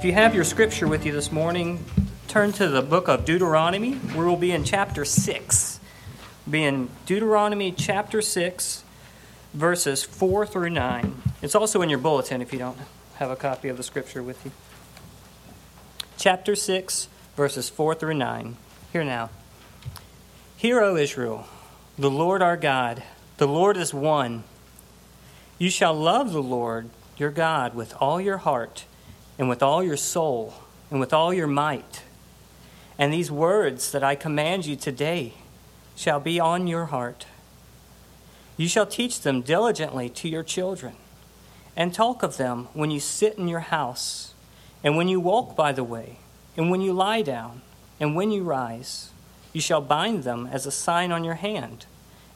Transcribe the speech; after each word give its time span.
If 0.00 0.06
you 0.06 0.14
have 0.14 0.34
your 0.34 0.44
scripture 0.44 0.88
with 0.88 1.04
you 1.04 1.12
this 1.12 1.30
morning, 1.30 1.84
turn 2.26 2.52
to 2.52 2.68
the 2.68 2.80
book 2.80 3.06
of 3.06 3.26
Deuteronomy. 3.26 4.00
We 4.16 4.24
will 4.24 4.34
be 4.34 4.50
in 4.50 4.64
chapter 4.64 5.04
6. 5.04 5.78
We'll 6.46 6.50
Be 6.50 6.64
in 6.64 6.88
Deuteronomy 7.04 7.70
chapter 7.70 8.22
6, 8.22 8.82
verses 9.52 10.02
4 10.02 10.46
through 10.46 10.70
9. 10.70 11.22
It's 11.42 11.54
also 11.54 11.82
in 11.82 11.90
your 11.90 11.98
bulletin 11.98 12.40
if 12.40 12.50
you 12.50 12.58
don't 12.58 12.78
have 13.16 13.30
a 13.30 13.36
copy 13.36 13.68
of 13.68 13.76
the 13.76 13.82
scripture 13.82 14.22
with 14.22 14.42
you. 14.42 14.52
Chapter 16.16 16.56
6, 16.56 17.08
verses 17.36 17.68
4 17.68 17.94
through 17.94 18.14
9. 18.14 18.56
Here 18.94 19.04
now. 19.04 19.28
Hear, 20.56 20.80
O 20.80 20.96
Israel, 20.96 21.46
the 21.98 22.10
Lord 22.10 22.40
our 22.40 22.56
God, 22.56 23.02
the 23.36 23.46
Lord 23.46 23.76
is 23.76 23.92
one. 23.92 24.44
You 25.58 25.68
shall 25.68 25.92
love 25.92 26.32
the 26.32 26.42
Lord 26.42 26.88
your 27.18 27.30
God 27.30 27.74
with 27.74 27.94
all 28.00 28.18
your 28.18 28.38
heart 28.38 28.86
and 29.40 29.48
with 29.48 29.62
all 29.62 29.82
your 29.82 29.96
soul 29.96 30.52
and 30.90 31.00
with 31.00 31.14
all 31.14 31.32
your 31.32 31.46
might. 31.46 32.02
And 32.98 33.10
these 33.10 33.30
words 33.30 33.90
that 33.92 34.04
I 34.04 34.14
command 34.14 34.66
you 34.66 34.76
today 34.76 35.32
shall 35.96 36.20
be 36.20 36.38
on 36.38 36.66
your 36.66 36.84
heart. 36.86 37.24
You 38.58 38.68
shall 38.68 38.84
teach 38.84 39.22
them 39.22 39.40
diligently 39.40 40.10
to 40.10 40.28
your 40.28 40.42
children, 40.42 40.94
and 41.74 41.94
talk 41.94 42.22
of 42.22 42.36
them 42.36 42.68
when 42.74 42.90
you 42.90 43.00
sit 43.00 43.38
in 43.38 43.48
your 43.48 43.60
house, 43.60 44.34
and 44.84 44.94
when 44.94 45.08
you 45.08 45.18
walk 45.18 45.56
by 45.56 45.72
the 45.72 45.84
way, 45.84 46.18
and 46.58 46.70
when 46.70 46.82
you 46.82 46.92
lie 46.92 47.22
down, 47.22 47.62
and 47.98 48.14
when 48.14 48.30
you 48.30 48.42
rise. 48.42 49.10
You 49.54 49.62
shall 49.62 49.80
bind 49.80 50.22
them 50.22 50.50
as 50.52 50.66
a 50.66 50.70
sign 50.70 51.12
on 51.12 51.24
your 51.24 51.36
hand, 51.36 51.86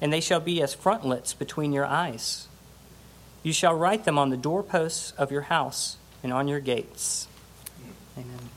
and 0.01 0.11
they 0.11 0.23
shall 0.23 0.41
be 0.41 0.63
as 0.63 0.73
frontlets 0.73 1.35
between 1.35 1.75
your 1.75 1.85
eyes. 1.85 2.49
You 3.43 3.53
shall 3.53 3.75
write 3.75 4.05
them 4.05 4.19
on 4.19 4.31
the 4.31 4.39
doorposts 4.39 5.13
of 5.19 5.31
your 5.31 5.43
house 5.43 5.99
and 6.25 6.33
on 6.33 6.49
your 6.49 6.59
gates. 6.59 7.29
Amen. 8.17 8.49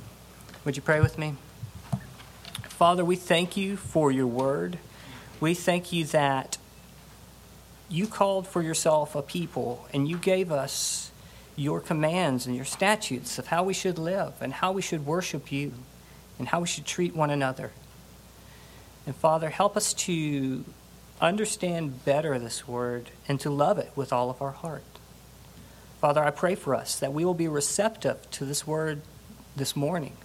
Would 0.65 0.75
you 0.75 0.81
pray 0.81 1.01
with 1.01 1.19
me? 1.19 1.35
Father, 2.63 3.05
we 3.05 3.15
thank 3.15 3.55
you 3.55 3.75
for 3.77 4.11
your 4.11 4.25
word. 4.25 4.79
We 5.39 5.53
thank 5.53 5.91
you 5.91 6.05
that 6.05 6.57
you 7.89 8.07
called 8.07 8.47
for 8.47 8.61
yourself 8.61 9.15
a 9.15 9.21
people 9.21 9.87
and 9.93 10.07
you 10.07 10.17
gave 10.17 10.51
us 10.51 11.11
your 11.55 11.79
commands 11.81 12.45
and 12.45 12.55
your 12.55 12.65
statutes 12.65 13.37
of 13.37 13.47
how 13.47 13.63
we 13.63 13.73
should 13.73 13.99
live 13.99 14.33
and 14.41 14.53
how 14.53 14.71
we 14.71 14.81
should 14.81 15.05
worship 15.05 15.51
you 15.51 15.73
and 16.39 16.47
how 16.47 16.61
we 16.61 16.67
should 16.67 16.85
treat 16.85 17.15
one 17.15 17.29
another. 17.29 17.71
And 19.05 19.15
Father, 19.15 19.49
help 19.49 19.75
us 19.75 19.93
to 19.93 20.63
understand 21.19 22.05
better 22.05 22.37
this 22.37 22.67
word 22.67 23.09
and 23.27 23.39
to 23.39 23.49
love 23.49 23.77
it 23.77 23.91
with 23.95 24.13
all 24.13 24.29
of 24.29 24.41
our 24.41 24.51
heart. 24.51 24.83
Father, 25.99 26.23
I 26.23 26.31
pray 26.31 26.55
for 26.55 26.75
us 26.75 26.99
that 26.99 27.13
we 27.13 27.25
will 27.25 27.33
be 27.33 27.47
receptive 27.47 28.29
to 28.31 28.45
this 28.45 28.67
word 28.67 29.01
this 29.55 29.75
morning, 29.75 30.15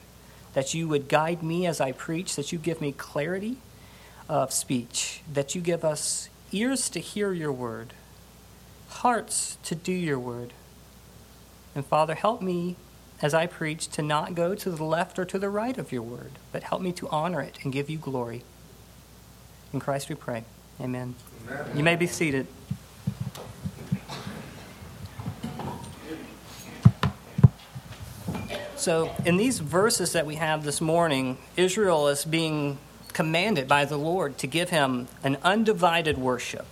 that 0.52 0.74
you 0.74 0.86
would 0.88 1.08
guide 1.08 1.42
me 1.42 1.66
as 1.66 1.80
I 1.80 1.92
preach, 1.92 2.36
that 2.36 2.52
you 2.52 2.58
give 2.58 2.80
me 2.80 2.92
clarity 2.92 3.56
of 4.28 4.52
speech, 4.52 5.22
that 5.32 5.54
you 5.54 5.60
give 5.60 5.84
us 5.84 6.28
ears 6.52 6.90
to 6.90 7.00
hear 7.00 7.32
your 7.32 7.52
word, 7.52 7.94
hearts 8.88 9.56
to 9.64 9.74
do 9.74 9.92
your 9.92 10.18
word. 10.18 10.52
And 11.74 11.86
Father, 11.86 12.14
help 12.14 12.42
me 12.42 12.76
as 13.22 13.32
I 13.32 13.46
preach 13.46 13.88
to 13.88 14.02
not 14.02 14.34
go 14.34 14.54
to 14.54 14.70
the 14.70 14.84
left 14.84 15.18
or 15.18 15.24
to 15.24 15.38
the 15.38 15.48
right 15.48 15.78
of 15.78 15.90
your 15.90 16.02
word, 16.02 16.32
but 16.50 16.64
help 16.64 16.82
me 16.82 16.92
to 16.92 17.08
honor 17.08 17.40
it 17.40 17.58
and 17.62 17.72
give 17.72 17.88
you 17.88 17.96
glory. 17.96 18.42
In 19.72 19.80
Christ 19.80 20.10
we 20.10 20.16
pray. 20.16 20.44
Amen. 20.80 21.14
Amen. 21.48 21.76
You 21.76 21.82
may 21.82 21.96
be 21.96 22.06
seated. 22.06 22.46
So, 28.82 29.14
in 29.24 29.36
these 29.36 29.60
verses 29.60 30.10
that 30.14 30.26
we 30.26 30.34
have 30.34 30.64
this 30.64 30.80
morning, 30.80 31.38
Israel 31.56 32.08
is 32.08 32.24
being 32.24 32.78
commanded 33.12 33.68
by 33.68 33.84
the 33.84 33.96
Lord 33.96 34.38
to 34.38 34.48
give 34.48 34.70
him 34.70 35.06
an 35.22 35.36
undivided 35.44 36.18
worship. 36.18 36.66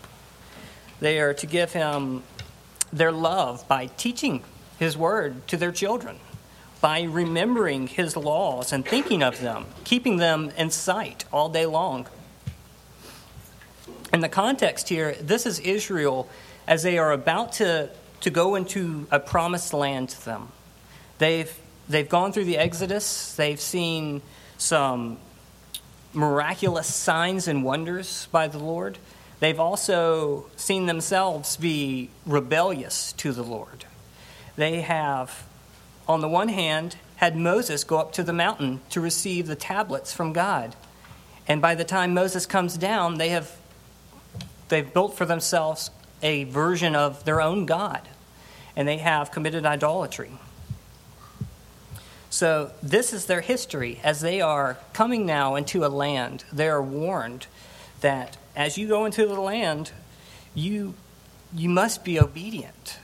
They 0.99 1.21
are 1.21 1.33
to 1.35 1.47
give 1.47 1.73
him 1.73 2.25
their 2.93 3.13
love 3.13 3.69
by 3.69 3.87
teaching 3.97 4.43
his 4.77 4.97
word 4.99 5.47
to 5.47 5.57
their 5.57 5.71
children, 5.71 6.19
by 6.81 7.03
remembering 7.03 7.87
his 7.87 8.17
laws 8.17 8.73
and 8.73 8.85
thinking 8.85 9.23
of 9.23 9.41
them, 9.41 9.67
keeping 9.85 10.17
them 10.17 10.51
in 10.57 10.71
sight 10.71 11.25
all 11.33 11.49
day 11.49 11.65
long. 11.65 12.09
In 14.13 14.19
the 14.19 14.29
context 14.29 14.89
here, 14.89 15.15
this 15.21 15.47
is 15.47 15.61
Israel 15.61 16.29
as 16.67 16.83
they 16.83 16.99
are 16.99 17.13
about 17.13 17.53
to, 17.53 17.89
to 18.23 18.31
go 18.31 18.57
into 18.57 19.07
a 19.13 19.21
promised 19.21 19.73
land 19.73 20.09
to 20.09 20.25
them. 20.25 20.49
They've 21.19 21.57
they've 21.91 22.09
gone 22.09 22.33
through 22.33 22.45
the 22.45 22.57
Exodus, 22.59 23.35
they've 23.35 23.61
seen 23.61 24.23
some 24.59 25.19
miraculous 26.13 26.93
signs 26.93 27.49
and 27.49 27.65
wonders 27.65 28.29
by 28.33 28.49
the 28.49 28.59
Lord. 28.59 28.99
They've 29.41 29.61
also 29.61 30.47
seen 30.57 30.87
themselves 30.87 31.57
be 31.57 32.11
rebellious 32.27 33.13
to 33.15 33.33
the 33.33 33.43
Lord. 33.43 33.85
They 34.57 34.83
have, 34.83 35.47
on 36.07 36.21
the 36.21 36.29
one 36.29 36.49
hand, 36.49 36.97
had 37.17 37.37
Moses 37.37 37.85
go 37.85 37.99
up 37.99 38.13
to 38.13 38.23
the 38.23 38.33
mountain 38.33 38.81
to 38.91 39.01
receive 39.01 39.47
the 39.47 39.57
tablets 39.57 40.13
from 40.13 40.33
God. 40.33 40.77
And 41.49 41.61
by 41.61 41.75
the 41.75 41.85
time 41.85 42.15
Moses 42.15 42.47
comes 42.47 42.77
down, 42.77 43.19
they 43.19 43.31
have 43.31 43.57
they've 44.69 44.93
built 44.93 45.17
for 45.17 45.25
themselves 45.25 45.91
a 46.23 46.45
version 46.45 46.95
of 46.95 47.25
their 47.25 47.41
own 47.41 47.67
God, 47.67 48.03
and 48.77 48.87
they 48.87 48.99
have 48.99 49.33
committed 49.33 49.67
idolatry. 49.67 50.31
So, 52.33 52.71
this 52.81 53.13
is 53.13 53.27
their 53.27 53.41
history. 53.41 54.01
As 54.05 54.21
they 54.21 54.41
are 54.41 54.79
coming 54.93 55.27
now 55.27 55.57
into 55.57 55.85
a 55.85 55.89
land, 55.89 56.45
they 56.53 56.69
are 56.69 56.83
warned 56.83 57.49
that 58.01 58.37
as 58.55 58.79
you 58.79 58.87
go 58.87 59.05
into 59.05 59.27
the 59.27 59.41
land, 59.41 59.91
you, 60.55 60.95
you 61.53 61.69
must 61.69 62.05
be 62.05 62.21
obedient. 62.21 62.99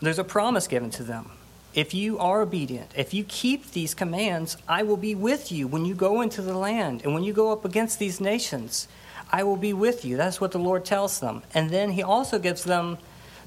There's 0.00 0.18
a 0.18 0.24
promise 0.24 0.66
given 0.66 0.90
to 0.90 1.02
them. 1.02 1.30
If 1.74 1.94
you 1.94 2.18
are 2.18 2.42
obedient, 2.42 2.92
if 2.94 3.14
you 3.14 3.24
keep 3.24 3.70
these 3.70 3.94
commands, 3.94 4.56
I 4.68 4.82
will 4.82 4.96
be 4.96 5.14
with 5.14 5.50
you 5.50 5.66
when 5.66 5.84
you 5.84 5.94
go 5.94 6.20
into 6.20 6.42
the 6.42 6.56
land. 6.56 7.02
And 7.04 7.14
when 7.14 7.24
you 7.24 7.32
go 7.32 7.52
up 7.52 7.64
against 7.64 7.98
these 7.98 8.20
nations, 8.20 8.86
I 9.30 9.44
will 9.44 9.56
be 9.56 9.72
with 9.72 10.04
you. 10.04 10.16
That's 10.16 10.40
what 10.40 10.52
the 10.52 10.58
Lord 10.58 10.84
tells 10.84 11.20
them. 11.20 11.42
And 11.54 11.70
then 11.70 11.92
he 11.92 12.02
also 12.02 12.38
gives 12.38 12.64
them 12.64 12.98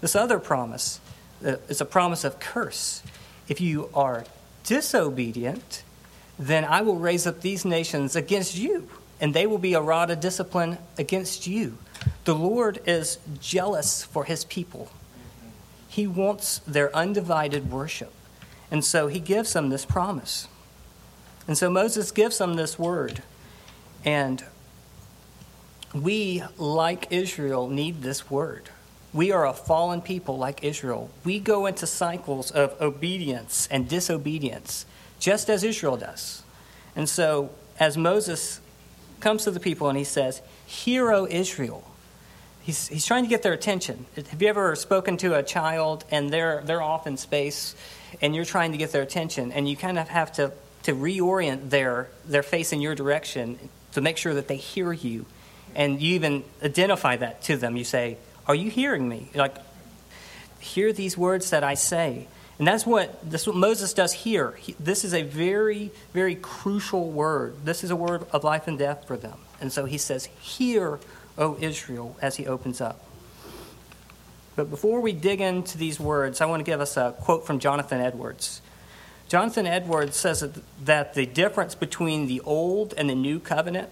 this 0.01 0.15
other 0.15 0.39
promise. 0.39 0.99
Uh, 1.45 1.57
it's 1.69 1.81
a 1.81 1.85
promise 1.85 2.23
of 2.23 2.39
curse. 2.39 3.03
If 3.47 3.61
you 3.61 3.89
are 3.93 4.25
disobedient, 4.63 5.83
then 6.37 6.63
I 6.65 6.81
will 6.81 6.97
raise 6.97 7.27
up 7.27 7.41
these 7.41 7.65
nations 7.65 8.15
against 8.15 8.57
you, 8.57 8.89
and 9.19 9.33
they 9.33 9.45
will 9.45 9.57
be 9.57 9.73
a 9.73 9.81
rod 9.81 10.09
of 10.09 10.19
discipline 10.19 10.77
against 10.97 11.47
you. 11.47 11.77
The 12.23 12.35
Lord 12.35 12.79
is 12.85 13.19
jealous 13.39 14.03
for 14.03 14.23
his 14.25 14.45
people. 14.45 14.91
He 15.87 16.07
wants 16.07 16.59
their 16.59 16.95
undivided 16.95 17.71
worship. 17.71 18.13
And 18.71 18.85
so 18.85 19.07
he 19.07 19.19
gives 19.19 19.53
them 19.53 19.69
this 19.69 19.85
promise. 19.85 20.47
And 21.47 21.57
so 21.57 21.69
Moses 21.69 22.11
gives 22.11 22.37
them 22.37 22.53
this 22.53 22.79
word. 22.79 23.21
And 24.05 24.43
we, 25.93 26.43
like 26.57 27.11
Israel, 27.11 27.67
need 27.67 28.01
this 28.01 28.31
word. 28.31 28.69
We 29.13 29.31
are 29.31 29.45
a 29.45 29.53
fallen 29.53 30.01
people 30.01 30.37
like 30.37 30.63
Israel. 30.63 31.09
We 31.25 31.39
go 31.39 31.65
into 31.65 31.85
cycles 31.85 32.49
of 32.51 32.79
obedience 32.81 33.67
and 33.69 33.87
disobedience, 33.87 34.85
just 35.19 35.49
as 35.49 35.63
Israel 35.63 35.97
does. 35.97 36.43
And 36.95 37.09
so, 37.09 37.49
as 37.79 37.97
Moses 37.97 38.61
comes 39.19 39.43
to 39.43 39.51
the 39.51 39.59
people 39.59 39.89
and 39.89 39.97
he 39.97 40.03
says, 40.03 40.41
Hear, 40.65 41.11
Israel, 41.27 41.83
he's, 42.61 42.87
he's 42.87 43.05
trying 43.05 43.23
to 43.23 43.29
get 43.29 43.43
their 43.43 43.53
attention. 43.53 44.05
Have 44.15 44.41
you 44.41 44.47
ever 44.47 44.75
spoken 44.75 45.17
to 45.17 45.35
a 45.35 45.43
child 45.43 46.05
and 46.11 46.29
they're, 46.29 46.61
they're 46.63 46.81
off 46.81 47.07
in 47.07 47.17
space 47.17 47.75
and 48.21 48.35
you're 48.35 48.45
trying 48.45 48.71
to 48.71 48.77
get 48.77 48.91
their 48.91 49.01
attention 49.01 49.51
and 49.51 49.67
you 49.67 49.75
kind 49.75 49.99
of 49.99 50.07
have 50.09 50.31
to, 50.33 50.51
to 50.83 50.93
reorient 50.93 51.69
their, 51.69 52.09
their 52.25 52.43
face 52.43 52.71
in 52.71 52.81
your 52.81 52.95
direction 52.95 53.59
to 53.93 54.01
make 54.01 54.17
sure 54.17 54.33
that 54.33 54.47
they 54.47 54.55
hear 54.55 54.93
you 54.93 55.25
and 55.75 56.01
you 56.01 56.15
even 56.15 56.43
identify 56.63 57.15
that 57.15 57.41
to 57.43 57.57
them. 57.57 57.75
You 57.77 57.83
say, 57.83 58.17
Are 58.51 58.55
you 58.55 58.69
hearing 58.69 59.07
me? 59.07 59.29
Like, 59.33 59.55
hear 60.59 60.91
these 60.91 61.17
words 61.17 61.51
that 61.51 61.63
I 61.63 61.73
say. 61.75 62.27
And 62.59 62.67
that's 62.67 62.85
what, 62.85 63.17
that's 63.31 63.47
what 63.47 63.55
Moses 63.55 63.93
does 63.93 64.11
here. 64.11 64.51
He, 64.51 64.75
this 64.77 65.05
is 65.05 65.13
a 65.13 65.23
very, 65.23 65.89
very 66.11 66.35
crucial 66.35 67.09
word. 67.09 67.63
This 67.63 67.81
is 67.81 67.91
a 67.91 67.95
word 67.95 68.25
of 68.33 68.43
life 68.43 68.67
and 68.67 68.77
death 68.77 69.07
for 69.07 69.15
them. 69.15 69.39
And 69.61 69.71
so 69.71 69.85
he 69.85 69.97
says, 69.97 70.25
Hear, 70.41 70.99
O 71.37 71.55
Israel, 71.61 72.17
as 72.21 72.35
he 72.35 72.45
opens 72.45 72.81
up. 72.81 72.99
But 74.57 74.69
before 74.69 74.99
we 74.99 75.13
dig 75.13 75.39
into 75.39 75.77
these 75.77 75.97
words, 75.97 76.41
I 76.41 76.45
want 76.45 76.59
to 76.59 76.69
give 76.69 76.81
us 76.81 76.97
a 76.97 77.15
quote 77.21 77.47
from 77.47 77.57
Jonathan 77.57 78.01
Edwards. 78.01 78.61
Jonathan 79.29 79.65
Edwards 79.65 80.17
says 80.17 80.43
that 80.83 81.13
the 81.13 81.25
difference 81.25 81.73
between 81.73 82.27
the 82.27 82.41
old 82.41 82.93
and 82.97 83.09
the 83.09 83.15
new 83.15 83.39
covenant 83.39 83.87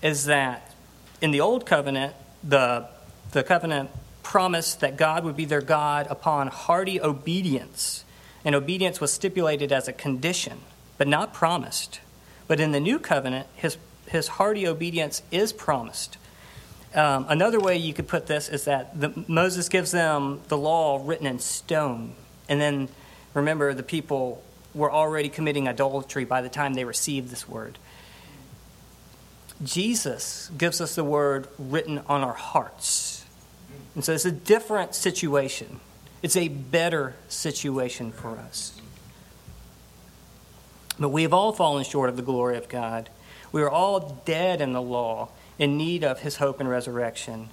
is 0.00 0.24
that 0.24 0.74
in 1.20 1.32
the 1.32 1.42
Old 1.42 1.66
Covenant, 1.66 2.14
the, 2.42 2.88
the 3.34 3.44
covenant 3.44 3.90
promised 4.22 4.80
that 4.80 4.96
God 4.96 5.24
would 5.24 5.36
be 5.36 5.44
their 5.44 5.60
God 5.60 6.06
upon 6.08 6.48
hearty 6.48 7.00
obedience 7.00 8.04
and 8.44 8.54
obedience 8.54 9.00
was 9.00 9.12
stipulated 9.12 9.72
as 9.72 9.88
a 9.88 9.92
condition, 9.92 10.60
but 10.98 11.08
not 11.08 11.32
promised. 11.32 12.00
But 12.46 12.60
in 12.60 12.72
the 12.72 12.80
new 12.80 12.98
covenant, 12.98 13.46
his, 13.54 13.78
his 14.06 14.28
hearty 14.28 14.66
obedience 14.66 15.22
is 15.30 15.52
promised. 15.52 16.18
Um, 16.94 17.26
another 17.28 17.58
way 17.58 17.76
you 17.76 17.94
could 17.94 18.06
put 18.06 18.26
this 18.26 18.48
is 18.48 18.66
that 18.66 19.00
the, 19.00 19.24
Moses 19.26 19.68
gives 19.68 19.90
them 19.90 20.42
the 20.48 20.58
law 20.58 21.00
written 21.02 21.26
in 21.26 21.38
stone. 21.38 22.14
And 22.48 22.60
then 22.60 22.88
remember, 23.32 23.72
the 23.72 23.82
people 23.82 24.42
were 24.74 24.92
already 24.92 25.30
committing 25.30 25.66
idolatry 25.66 26.24
by 26.24 26.42
the 26.42 26.48
time 26.48 26.74
they 26.74 26.84
received 26.84 27.30
this 27.30 27.48
word. 27.48 27.78
Jesus 29.62 30.50
gives 30.58 30.80
us 30.80 30.94
the 30.94 31.04
word 31.04 31.48
written 31.58 32.00
on 32.06 32.22
our 32.22 32.34
hearts. 32.34 33.23
And 33.94 34.04
so 34.04 34.12
it's 34.12 34.24
a 34.24 34.32
different 34.32 34.94
situation. 34.94 35.80
It's 36.22 36.36
a 36.36 36.48
better 36.48 37.14
situation 37.28 38.12
for 38.12 38.38
us. 38.38 38.80
But 40.98 41.10
we 41.10 41.22
have 41.22 41.34
all 41.34 41.52
fallen 41.52 41.84
short 41.84 42.08
of 42.08 42.16
the 42.16 42.22
glory 42.22 42.56
of 42.56 42.68
God. 42.68 43.10
We 43.52 43.62
are 43.62 43.70
all 43.70 44.20
dead 44.24 44.60
in 44.60 44.72
the 44.72 44.82
law, 44.82 45.28
in 45.58 45.76
need 45.76 46.04
of 46.04 46.20
his 46.20 46.36
hope 46.36 46.60
and 46.60 46.68
resurrection. 46.68 47.50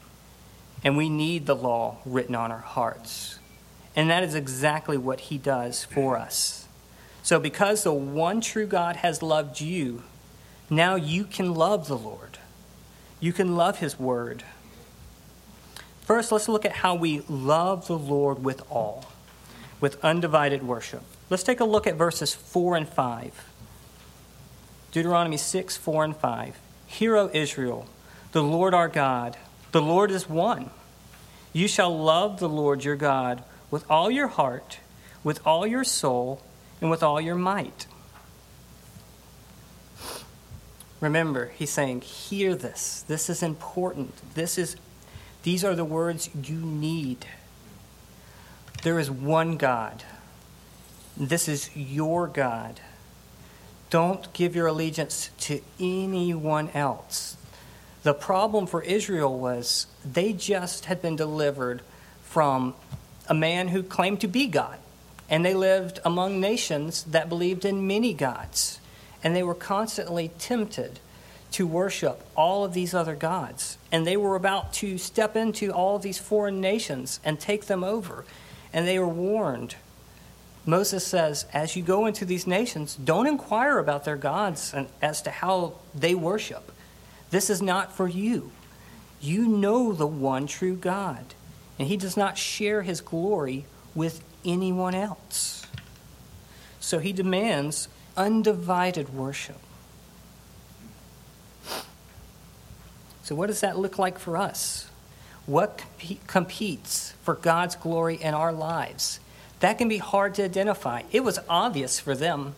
And 0.84 0.98
we 0.98 1.10
need 1.10 1.46
the 1.46 1.56
law 1.56 1.98
written 2.06 2.36
on 2.36 2.52
our 2.52 2.60
hearts. 2.60 3.40
And 3.96 4.10
that 4.10 4.24
is 4.24 4.36
exactly 4.36 4.98
what 4.98 5.20
he 5.22 5.38
does 5.38 5.84
for 5.84 6.18
us. 6.18 6.68
So, 7.24 7.40
because 7.40 7.84
the 7.84 7.94
one 7.94 8.42
true 8.42 8.66
God 8.66 8.98
has 8.98 9.22
loved 9.22 9.62
you, 9.62 10.04
now 10.70 10.96
you 10.96 11.26
can 11.26 11.54
love 11.54 11.88
the 11.88 11.98
Lord. 11.98 12.40
You 13.20 13.34
can 13.34 13.56
love 13.56 13.80
his 13.80 14.00
word. 14.00 14.44
First, 16.02 16.32
let's 16.32 16.48
look 16.48 16.66
at 16.66 16.72
how 16.74 16.96
we 16.96 17.22
love 17.30 17.88
the 17.88 17.98
Lord 17.98 18.44
with 18.44 18.62
all, 18.70 19.06
with 19.80 20.04
undivided 20.04 20.64
worship. 20.64 21.04
Let's 21.30 21.44
take 21.44 21.60
a 21.60 21.66
look 21.66 21.88
at 21.88 21.96
verses 21.96 22.34
4 22.34 22.76
and 22.76 22.90
5. 22.90 23.50
Deuteronomy 24.92 25.38
6, 25.38 25.78
4 25.78 26.04
and 26.04 26.18
5. 26.18 26.60
Hear, 26.88 27.16
O 27.16 27.30
Israel, 27.34 27.88
the 28.34 28.44
Lord 28.44 28.74
our 28.74 28.90
God, 28.90 29.38
the 29.72 29.82
Lord 29.82 30.12
is 30.12 30.28
one. 30.28 30.70
You 31.54 31.68
shall 31.68 31.98
love 31.98 32.40
the 32.40 32.50
Lord 32.50 32.84
your 32.84 32.96
God 32.96 33.44
with 33.70 33.90
all 33.90 34.12
your 34.12 34.28
heart, 34.28 34.80
with 35.24 35.40
all 35.46 35.66
your 35.66 35.84
soul, 35.84 36.42
and 36.82 36.90
with 36.90 37.04
all 37.04 37.22
your 37.22 37.36
might. 37.36 37.88
Remember, 41.00 41.52
he's 41.56 41.72
saying, 41.72 42.02
hear 42.02 42.56
this. 42.56 43.04
This 43.08 43.30
is 43.30 43.42
important. 43.42 44.14
This 44.36 44.58
is 44.58 44.76
these 45.44 45.64
are 45.64 45.76
the 45.76 45.86
words 45.86 46.30
you 46.44 46.58
need. 46.58 47.26
There 48.84 49.00
is 49.00 49.10
one 49.10 49.58
God. 49.58 50.04
This 51.18 51.48
is 51.48 51.70
your 51.76 52.28
God. 52.28 52.80
Don't 53.90 54.32
give 54.34 54.56
your 54.56 54.68
allegiance 54.68 55.30
to 55.40 55.62
anyone 55.80 56.70
else. 56.70 57.38
The 58.04 58.14
problem 58.14 58.66
for 58.66 58.82
Israel 58.82 59.38
was 59.38 59.88
they 60.04 60.34
just 60.34 60.86
had 60.86 61.02
been 61.02 61.16
delivered 61.16 61.82
from 62.24 62.74
a 63.28 63.34
man 63.34 63.68
who 63.68 63.84
claimed 63.84 64.22
to 64.22 64.28
be 64.28 64.48
God. 64.48 64.78
And 65.30 65.46
they 65.46 65.54
lived 65.54 66.00
among 66.04 66.40
nations 66.40 67.04
that 67.04 67.30
believed 67.30 67.66
in 67.66 67.88
many 67.88 68.14
gods. 68.14 68.80
And 69.24 69.36
they 69.36 69.44
were 69.44 69.56
constantly 69.56 70.32
tempted 70.40 71.00
to 71.52 71.68
worship 71.68 72.24
all 72.36 72.64
of 72.64 72.74
these 72.74 72.94
other 72.94 73.16
gods. 73.16 73.78
And 73.92 74.08
they 74.08 74.18
were 74.18 74.36
about 74.36 74.74
to 74.76 74.98
step 74.98 75.36
into 75.36 75.72
all 75.72 75.98
of 75.98 76.02
these 76.02 76.18
foreign 76.18 76.62
nations 76.62 77.20
and 77.24 77.40
take 77.40 77.66
them 77.66 77.84
over. 77.84 78.26
And 78.74 78.88
they 78.88 79.00
were 79.00 79.08
warned. 79.08 79.76
Moses 80.66 81.06
says, 81.06 81.46
as 81.54 81.76
you 81.76 81.84
go 81.84 82.06
into 82.06 82.24
these 82.24 82.48
nations, 82.48 82.96
don't 82.96 83.28
inquire 83.28 83.80
about 83.80 84.06
their 84.06 84.16
gods 84.16 84.74
and 84.74 84.88
as 85.02 85.22
to 85.24 85.32
how 85.32 85.74
they 85.94 86.16
worship. 86.16 86.72
This 87.32 87.50
is 87.50 87.62
not 87.62 87.92
for 87.92 88.08
you. 88.08 88.52
You 89.20 89.48
know 89.48 89.92
the 89.92 90.08
one 90.08 90.48
true 90.48 90.76
God, 90.76 91.34
and 91.78 91.88
he 91.88 91.98
does 91.98 92.16
not 92.16 92.38
share 92.38 92.82
his 92.82 93.02
glory 93.02 93.66
with 93.94 94.24
anyone 94.46 94.96
else. 94.96 95.66
So 96.80 97.00
he 97.00 97.14
demands 97.14 97.88
undivided 98.18 99.14
worship. 99.14 99.60
So, 103.24 103.36
what 103.36 103.48
does 103.48 103.62
that 103.62 103.78
look 103.78 104.00
like 104.00 104.18
for 104.20 104.38
us? 104.38 104.90
What 105.46 105.82
competes 106.28 107.14
for 107.24 107.36
God's 107.36 107.76
glory 107.76 108.16
in 108.16 108.34
our 108.34 108.54
lives? 108.54 109.20
That 109.60 109.78
can 109.78 109.88
be 109.88 109.98
hard 109.98 110.36
to 110.36 110.44
identify. 110.44 111.04
It 111.12 111.24
was 111.24 111.40
obvious 111.48 112.00
for 112.00 112.16
them. 112.16 112.56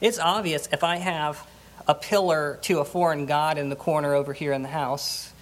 It's 0.00 0.18
obvious 0.18 0.68
if 0.72 0.84
I 0.84 0.96
have 0.96 1.46
a 1.88 1.94
pillar 1.94 2.58
to 2.62 2.80
a 2.80 2.84
foreign 2.84 3.26
god 3.26 3.58
in 3.58 3.68
the 3.68 3.76
corner 3.76 4.14
over 4.14 4.32
here 4.32 4.52
in 4.52 4.62
the 4.62 4.68
house. 4.68 5.32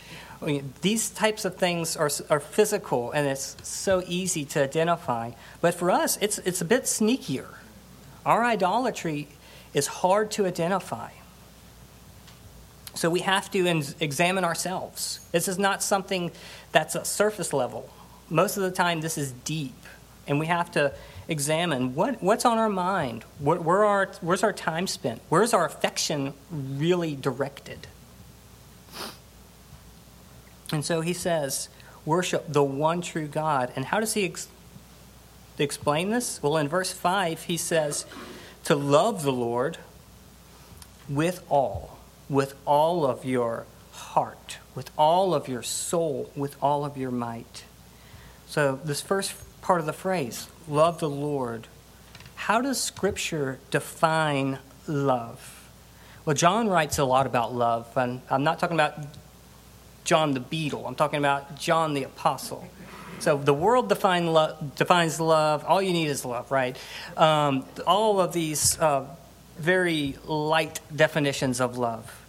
I 0.41 0.47
mean, 0.47 0.75
these 0.83 1.11
types 1.11 1.45
of 1.45 1.57
things 1.57 1.97
are, 1.97 2.11
are 2.29 2.41
physical 2.41 3.13
and 3.13 3.27
it's 3.27 3.57
so 3.63 4.03
easy 4.07 4.45
to 4.47 4.63
identify. 4.63 5.33
But 5.61 5.75
for 5.75 5.91
us, 5.91 6.19
it's, 6.21 6.39
it's 6.39 6.61
a 6.61 6.67
bit 6.67 6.85
sneakier. 6.85 7.47
Our 8.27 8.45
idolatry 8.45 9.29
is 9.73 9.87
hard 9.87 10.31
to 10.33 10.47
identify. 10.47 11.11
So 12.95 13.11
we 13.11 13.21
have 13.21 13.51
to 13.51 13.67
examine 14.01 14.45
ourselves. 14.45 15.21
This 15.33 15.49
is 15.49 15.59
not 15.59 15.83
something 15.83 16.31
that's 16.73 16.95
a 16.95 17.05
surface 17.05 17.53
level. 17.53 17.91
Most 18.31 18.57
of 18.57 18.63
the 18.63 18.71
time, 18.71 19.01
this 19.01 19.19
is 19.19 19.33
deep, 19.33 19.75
and 20.27 20.39
we 20.39 20.47
have 20.47 20.71
to 20.73 20.93
examine 21.27 21.95
what, 21.95 22.23
what's 22.23 22.45
on 22.45 22.59
our 22.59 22.69
mind. 22.69 23.25
Where, 23.41 23.61
where 23.61 24.07
where's 24.21 24.43
our 24.43 24.53
time 24.53 24.87
spent? 24.87 25.21
Where's 25.29 25.53
our 25.53 25.67
affection 25.67 26.35
really 26.51 27.17
directed? 27.17 27.87
And 30.73 30.85
so 30.85 31.01
he 31.01 31.13
says, 31.13 31.69
worship 32.05 32.45
the 32.49 32.65
one 32.65 33.01
true 33.01 33.27
God. 33.27 33.73
And 33.77 33.87
how 33.87 34.01
does 34.01 34.15
he 34.15 34.25
ex- 34.25 34.49
explain 35.59 36.11
this? 36.11 36.43
Well, 36.43 36.57
in 36.57 36.69
verse 36.69 36.93
5, 36.93 37.45
he 37.45 37.57
says, 37.57 38.07
to 38.65 38.75
love 38.75 39.23
the 39.23 39.33
Lord 39.33 39.79
with 41.09 41.45
all 41.51 41.95
with 42.29 42.55
all 42.65 43.07
of 43.07 43.25
your 43.25 43.67
heart, 43.93 44.59
with 44.75 44.91
all 44.97 45.35
of 45.35 45.49
your 45.49 45.63
soul, 45.63 46.31
with 46.35 46.57
all 46.63 46.85
of 46.85 46.97
your 46.97 47.11
might. 47.11 47.65
So, 48.47 48.81
this 48.85 49.01
first 49.01 49.35
part 49.63 49.81
of 49.81 49.87
the 49.87 49.93
phrase, 49.93 50.49
love 50.69 51.01
the 51.01 51.09
Lord, 51.09 51.67
how 52.35 52.61
does 52.61 52.81
Scripture 52.81 53.59
define 53.71 54.59
love? 54.87 55.69
Well, 56.25 56.35
John 56.35 56.69
writes 56.69 56.99
a 56.99 57.05
lot 57.05 57.27
about 57.27 57.55
love, 57.55 57.91
and 57.97 58.21
I'm 58.31 58.45
not 58.45 58.59
talking 58.59 58.77
about 58.77 58.99
John 60.05 60.35
the 60.35 60.41
Beatle, 60.41 60.87
I'm 60.87 60.95
talking 60.95 61.19
about 61.19 61.59
John 61.59 61.95
the 61.95 62.05
Apostle. 62.05 62.69
So 63.21 63.39
the 63.39 63.55
world 63.55 63.89
define 63.89 64.27
lo- 64.27 64.57
defines 64.77 65.19
love. 65.19 65.65
All 65.65 65.81
you 65.81 65.93
need 65.93 66.09
is 66.09 66.25
love, 66.25 66.51
right? 66.51 66.77
Um, 67.17 67.65
all 67.87 68.21
of 68.21 68.33
these 68.33 68.79
uh, 68.79 69.07
very 69.59 70.17
light 70.25 70.81
definitions 70.95 71.61
of 71.61 71.79
love. 71.79 72.21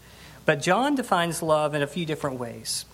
But 0.46 0.62
John 0.62 0.96
defines 0.96 1.42
love 1.42 1.74
in 1.74 1.82
a 1.82 1.88
few 1.88 2.06
different 2.06 2.40
ways. 2.40 2.86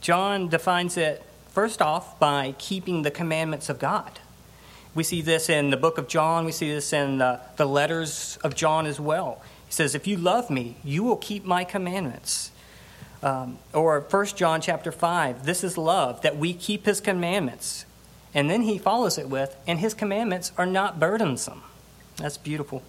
John 0.00 0.48
defines 0.48 0.96
it, 0.96 1.22
first 1.48 1.82
off, 1.82 2.18
by 2.18 2.54
keeping 2.58 3.02
the 3.02 3.10
commandments 3.10 3.68
of 3.68 3.78
God. 3.78 4.20
We 4.94 5.04
see 5.04 5.22
this 5.22 5.48
in 5.48 5.70
the 5.70 5.76
book 5.76 5.98
of 5.98 6.08
John, 6.08 6.44
we 6.44 6.52
see 6.52 6.72
this 6.72 6.92
in 6.92 7.18
the, 7.18 7.40
the 7.56 7.66
letters 7.66 8.38
of 8.42 8.54
John 8.54 8.86
as 8.86 8.98
well. 8.98 9.42
He 9.66 9.72
says, 9.72 9.94
If 9.94 10.06
you 10.06 10.16
love 10.16 10.50
me, 10.50 10.76
you 10.82 11.04
will 11.04 11.16
keep 11.16 11.44
my 11.44 11.64
commandments. 11.64 12.50
Um, 13.22 13.58
or 13.74 14.00
1 14.00 14.26
John 14.28 14.60
chapter 14.60 14.90
5, 14.90 15.44
this 15.44 15.62
is 15.62 15.76
love, 15.76 16.22
that 16.22 16.38
we 16.38 16.54
keep 16.54 16.86
his 16.86 17.00
commandments. 17.00 17.84
And 18.32 18.48
then 18.48 18.62
he 18.62 18.78
follows 18.78 19.18
it 19.18 19.28
with, 19.28 19.56
and 19.66 19.78
his 19.78 19.94
commandments 19.94 20.52
are 20.56 20.66
not 20.66 20.98
burdensome. 20.98 21.62
That's 22.16 22.38
beautiful. 22.38 22.82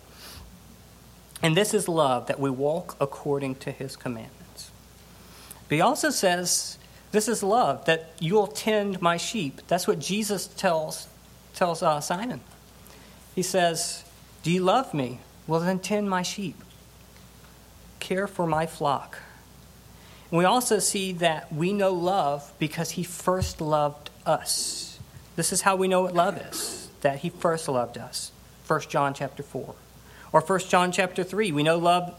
And 1.44 1.58
this 1.58 1.74
is 1.74 1.88
love, 1.88 2.28
that 2.28 2.40
we 2.40 2.50
walk 2.50 2.96
according 3.00 3.56
to 3.56 3.72
his 3.72 3.96
commandments. 3.96 4.72
But 5.68 5.76
he 5.76 5.82
also 5.82 6.10
says, 6.10 6.78
This 7.12 7.28
is 7.28 7.42
love, 7.42 7.86
that 7.86 8.12
you'll 8.20 8.48
tend 8.48 9.02
my 9.02 9.18
sheep. 9.18 9.62
That's 9.68 9.88
what 9.88 10.00
Jesus 10.00 10.48
tells, 10.48 11.08
tells 11.56 11.82
uh, 11.82 12.00
Simon. 12.00 12.42
He 13.34 13.42
says, 13.42 14.04
Do 14.44 14.52
you 14.52 14.62
love 14.62 14.94
me? 14.94 15.20
Well, 15.48 15.60
then 15.62 15.80
tend 15.80 16.10
my 16.10 16.22
sheep. 16.22 16.56
Care 18.00 18.28
for 18.28 18.46
my 18.46 18.66
flock. 18.66 19.20
And 20.30 20.38
we 20.38 20.46
also 20.46 20.80
see 20.80 21.12
that 21.14 21.52
we 21.52 21.74
know 21.74 21.94
love 21.94 22.54
because 22.60 22.92
he 22.92 23.04
first 23.04 23.60
loved 23.60 24.10
us. 24.26 25.00
This 25.36 25.52
is 25.52 25.62
how 25.62 25.76
we 25.76 25.88
know 25.88 26.04
what 26.04 26.14
love 26.14 26.38
is, 26.38 26.90
that 27.02 27.20
he 27.20 27.30
first 27.30 27.68
loved 27.68 27.98
us. 27.98 28.32
1 28.68 28.82
John 28.82 29.14
chapter 29.14 29.44
4. 29.44 29.74
Or 30.34 30.42
1 30.42 30.60
John 30.62 30.92
chapter 30.92 31.24
3, 31.24 31.52
we 31.52 31.64
know 31.64 31.78
love 31.78 32.14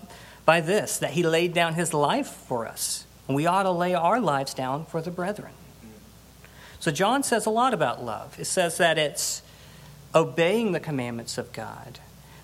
by 0.45 0.61
this, 0.61 0.99
that 0.99 1.12
he 1.12 1.23
laid 1.23 1.54
down 1.54 1.75
his 1.75 1.95
life 1.95 2.28
for 2.28 2.66
us. 2.66 3.07
And 3.26 3.37
we 3.37 3.47
ought 3.47 3.62
to 3.62 3.71
lay 3.71 3.95
our 3.95 4.21
lives 4.21 4.54
down 4.54 4.85
for 4.85 5.00
the 5.00 5.11
brethren. 5.11 5.52
So 6.81 6.90
John 6.90 7.23
says 7.23 7.47
a 7.47 7.50
lot 7.50 7.73
about 7.73 8.04
love. 8.04 8.38
It 8.38 8.47
says 8.47 8.76
that 8.78 8.99
it's 8.99 9.42
obeying 10.14 10.73
the 10.73 10.81
commandments 10.81 11.38
of 11.38 11.52
God, 11.52 12.00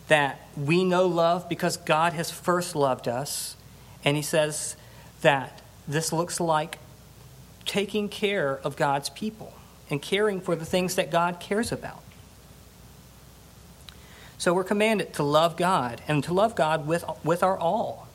that 0.07 0.49
we 0.57 0.85
know 0.85 1.07
love 1.07 1.49
because 1.49 1.77
God 1.77 2.13
has 2.13 2.31
first 2.31 2.77
loved 2.77 3.09
us. 3.09 3.57
And 4.05 4.17
he 4.17 4.23
says 4.23 4.77
that 5.23 5.61
this 5.89 6.13
looks 6.13 6.39
like 6.39 6.79
taking 7.65 8.09
care 8.09 8.59
of 8.59 8.77
God's 8.77 9.11
people 9.11 9.53
and 9.91 10.01
caring 10.01 10.41
for 10.41 10.55
the 10.55 10.65
things 10.65 10.95
that 10.95 11.11
God 11.11 11.41
cares 11.41 11.73
about. 11.73 12.03
So 14.39 14.55
we're 14.55 14.65
commanded 14.65 15.15
to 15.15 15.25
love 15.25 15.57
God 15.57 16.01
and 16.07 16.23
to 16.25 16.33
love 16.33 16.55
God 16.55 16.87
with, 16.87 17.05
with 17.25 17.43
our 17.43 17.59
all. 17.59 18.07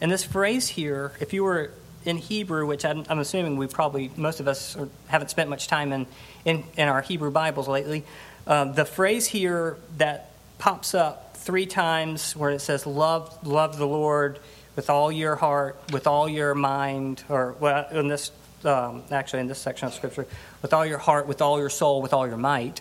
And 0.00 0.10
this 0.10 0.24
phrase 0.24 0.68
here, 0.68 1.12
if 1.20 1.34
you 1.34 1.44
were 1.44 1.72
in 2.06 2.16
Hebrew, 2.16 2.66
which 2.66 2.86
I'm, 2.86 3.04
I'm 3.10 3.18
assuming 3.18 3.58
we 3.58 3.66
probably, 3.66 4.10
most 4.16 4.40
of 4.40 4.48
us 4.48 4.78
haven't 5.08 5.28
spent 5.28 5.50
much 5.50 5.68
time 5.68 5.92
in, 5.92 6.06
in, 6.46 6.64
in 6.78 6.88
our 6.88 7.02
Hebrew 7.02 7.30
Bibles 7.30 7.68
lately, 7.68 8.04
uh, 8.46 8.64
the 8.64 8.86
phrase 8.86 9.26
here 9.26 9.76
that 9.98 10.30
pops 10.58 10.94
up 10.94 11.36
three 11.36 11.66
times 11.66 12.34
where 12.34 12.50
it 12.50 12.60
says, 12.60 12.86
love, 12.86 13.46
love 13.46 13.76
the 13.76 13.86
Lord 13.86 14.38
with 14.74 14.88
all 14.88 15.12
your 15.12 15.36
heart, 15.36 15.78
with 15.92 16.06
all 16.06 16.30
your 16.30 16.54
mind, 16.54 17.22
or 17.28 17.54
well, 17.60 17.86
in 17.90 18.08
this, 18.08 18.30
um, 18.64 19.02
actually 19.10 19.40
in 19.40 19.48
this 19.48 19.58
section 19.58 19.86
of 19.86 19.92
Scripture, 19.92 20.26
with 20.62 20.72
all 20.72 20.86
your 20.86 20.98
heart, 20.98 21.26
with 21.26 21.42
all 21.42 21.58
your 21.58 21.68
soul, 21.68 22.00
with 22.00 22.14
all 22.14 22.26
your 22.26 22.38
might. 22.38 22.80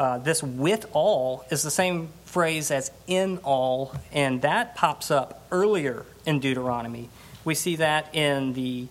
Uh, 0.00 0.16
this 0.16 0.42
with 0.42 0.86
all 0.94 1.44
is 1.50 1.62
the 1.62 1.70
same 1.70 2.08
phrase 2.24 2.70
as 2.70 2.90
in 3.06 3.36
all, 3.44 3.94
and 4.12 4.40
that 4.40 4.74
pops 4.74 5.10
up 5.10 5.44
earlier 5.52 6.06
in 6.24 6.40
Deuteronomy. 6.40 7.10
We 7.44 7.54
see 7.54 7.76
that 7.76 8.14
in 8.14 8.54
the 8.54 8.88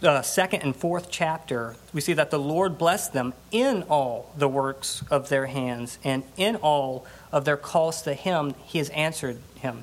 uh, 0.00 0.22
second 0.22 0.62
and 0.62 0.76
fourth 0.76 1.10
chapter. 1.10 1.74
We 1.92 2.00
see 2.00 2.12
that 2.12 2.30
the 2.30 2.38
Lord 2.38 2.78
blessed 2.78 3.12
them 3.12 3.34
in 3.50 3.82
all 3.90 4.30
the 4.38 4.46
works 4.46 5.02
of 5.10 5.28
their 5.28 5.46
hands, 5.46 5.98
and 6.04 6.22
in 6.36 6.54
all 6.54 7.04
of 7.32 7.44
their 7.44 7.56
calls 7.56 8.02
to 8.02 8.14
Him, 8.14 8.54
He 8.64 8.78
has 8.78 8.90
answered 8.90 9.38
Him. 9.56 9.82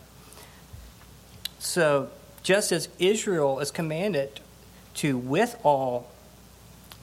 So, 1.60 2.12
just 2.44 2.72
as 2.72 2.88
Israel 2.98 3.60
is 3.60 3.72
commanded 3.72 4.40
to, 4.94 5.18
with 5.18 5.60
all, 5.64 6.10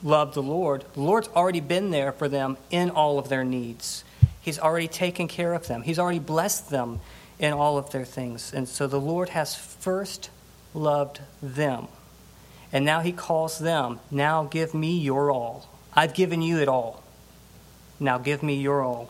love 0.03 0.33
the 0.33 0.43
Lord, 0.43 0.85
the 0.93 1.01
Lord's 1.01 1.29
already 1.29 1.61
been 1.61 1.91
there 1.91 2.11
for 2.11 2.27
them 2.27 2.57
in 2.69 2.89
all 2.89 3.17
of 3.17 3.29
their 3.29 3.43
needs. 3.43 4.03
He's 4.41 4.59
already 4.59 4.87
taken 4.87 5.27
care 5.27 5.53
of 5.53 5.67
them, 5.67 5.81
He's 5.83 5.99
already 5.99 6.19
blessed 6.19 6.69
them 6.69 6.99
in 7.39 7.53
all 7.53 7.77
of 7.77 7.91
their 7.91 8.05
things. 8.05 8.53
And 8.53 8.67
so 8.67 8.87
the 8.87 8.99
Lord 8.99 9.29
has 9.29 9.55
first 9.55 10.29
loved 10.73 11.21
them. 11.41 11.87
And 12.71 12.85
now 12.85 13.01
He 13.01 13.11
calls 13.11 13.59
them, 13.59 13.99
Now 14.11 14.43
give 14.43 14.73
me 14.73 14.97
your 14.99 15.31
all. 15.31 15.69
I've 15.93 16.13
given 16.13 16.41
you 16.41 16.59
it 16.59 16.67
all. 16.67 17.03
Now 17.99 18.17
give 18.17 18.43
me 18.43 18.55
your 18.55 18.81
all. 18.81 19.09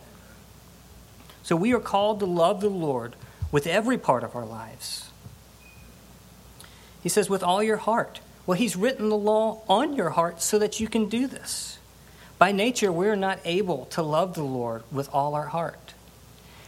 So 1.43 1.55
we 1.55 1.73
are 1.73 1.79
called 1.79 2.19
to 2.19 2.25
love 2.25 2.62
the 2.62 2.69
Lord 2.69 3.15
with 3.51 3.67
every 3.67 3.97
part 3.97 4.23
of 4.23 4.35
our 4.35 4.45
lives. 4.45 5.09
He 7.01 7.09
says, 7.09 7.29
with 7.29 7.43
all 7.43 7.62
your 7.62 7.77
heart. 7.77 8.21
Well, 8.45 8.57
He's 8.57 8.75
written 8.75 9.09
the 9.09 9.17
law 9.17 9.62
on 9.69 9.93
your 9.93 10.12
heart 10.12 10.41
so 10.41 10.59
that 10.59 10.79
you 10.79 10.88
can 10.88 11.07
do 11.07 11.27
this. 11.27 11.79
By 12.38 12.51
nature, 12.51 12.91
we're 12.91 13.15
not 13.15 13.39
able 13.45 13.85
to 13.88 14.01
love 14.01 14.33
the 14.33 14.43
Lord 14.43 14.83
with 14.91 15.09
all 15.13 15.35
our 15.35 15.47
heart. 15.47 15.93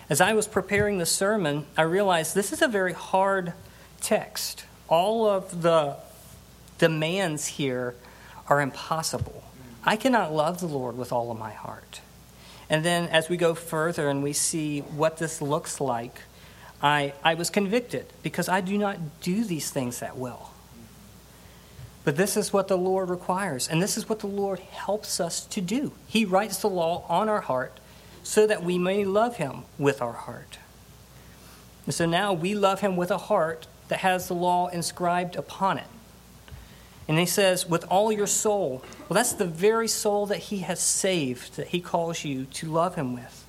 As 0.09 0.21
I 0.21 0.33
was 0.33 0.47
preparing 0.47 0.99
the 0.99 1.05
sermon, 1.05 1.65
I 1.75 1.81
realized 1.81 2.35
this 2.35 2.53
is 2.53 2.61
a 2.61 2.67
very 2.67 2.93
hard 2.93 3.53
text. 3.99 4.65
All 4.87 5.27
of 5.27 5.63
the 5.63 5.97
demands 6.77 7.47
here 7.47 7.95
are 8.47 8.61
impossible. 8.61 9.43
I 9.83 9.95
cannot 9.95 10.33
love 10.33 10.59
the 10.59 10.67
Lord 10.67 10.97
with 10.97 11.11
all 11.11 11.31
of 11.31 11.39
my 11.39 11.51
heart. 11.51 12.01
And 12.69 12.85
then 12.85 13.09
as 13.09 13.29
we 13.29 13.37
go 13.37 13.53
further 13.53 14.09
and 14.09 14.23
we 14.23 14.33
see 14.33 14.81
what 14.81 15.17
this 15.17 15.41
looks 15.41 15.81
like, 15.81 16.21
I, 16.81 17.13
I 17.23 17.33
was 17.33 17.49
convicted 17.49 18.05
because 18.23 18.47
I 18.47 18.61
do 18.61 18.77
not 18.77 19.21
do 19.21 19.43
these 19.43 19.69
things 19.69 19.99
that 19.99 20.17
well. 20.17 20.51
But 22.05 22.17
this 22.17 22.37
is 22.37 22.53
what 22.53 22.67
the 22.67 22.77
Lord 22.77 23.09
requires, 23.09 23.67
and 23.67 23.81
this 23.81 23.97
is 23.97 24.07
what 24.07 24.19
the 24.19 24.27
Lord 24.27 24.59
helps 24.59 25.19
us 25.19 25.43
to 25.47 25.59
do. 25.59 25.91
He 26.07 26.23
writes 26.23 26.59
the 26.59 26.69
law 26.69 27.03
on 27.09 27.27
our 27.27 27.41
heart 27.41 27.79
so 28.21 28.45
that 28.45 28.63
we 28.63 28.77
may 28.77 29.03
love 29.03 29.37
Him 29.37 29.63
with 29.79 30.03
our 30.03 30.13
heart. 30.13 30.59
And 31.85 31.93
so 31.93 32.05
now 32.05 32.31
we 32.31 32.53
love 32.53 32.81
Him 32.81 32.95
with 32.95 33.09
a 33.09 33.17
heart 33.17 33.65
that 33.87 33.99
has 33.99 34.27
the 34.27 34.35
law 34.35 34.67
inscribed 34.67 35.35
upon 35.35 35.79
it. 35.79 35.87
And 37.07 37.17
He 37.17 37.25
says, 37.25 37.67
with 37.67 37.83
all 37.85 38.11
your 38.11 38.27
soul. 38.27 38.83
Well, 39.09 39.15
that's 39.15 39.33
the 39.33 39.45
very 39.45 39.87
soul 39.87 40.27
that 40.27 40.37
He 40.37 40.59
has 40.59 40.79
saved, 40.79 41.55
that 41.57 41.67
He 41.67 41.81
calls 41.81 42.23
you 42.23 42.45
to 42.45 42.71
love 42.71 42.95
Him 42.95 43.15
with. 43.15 43.45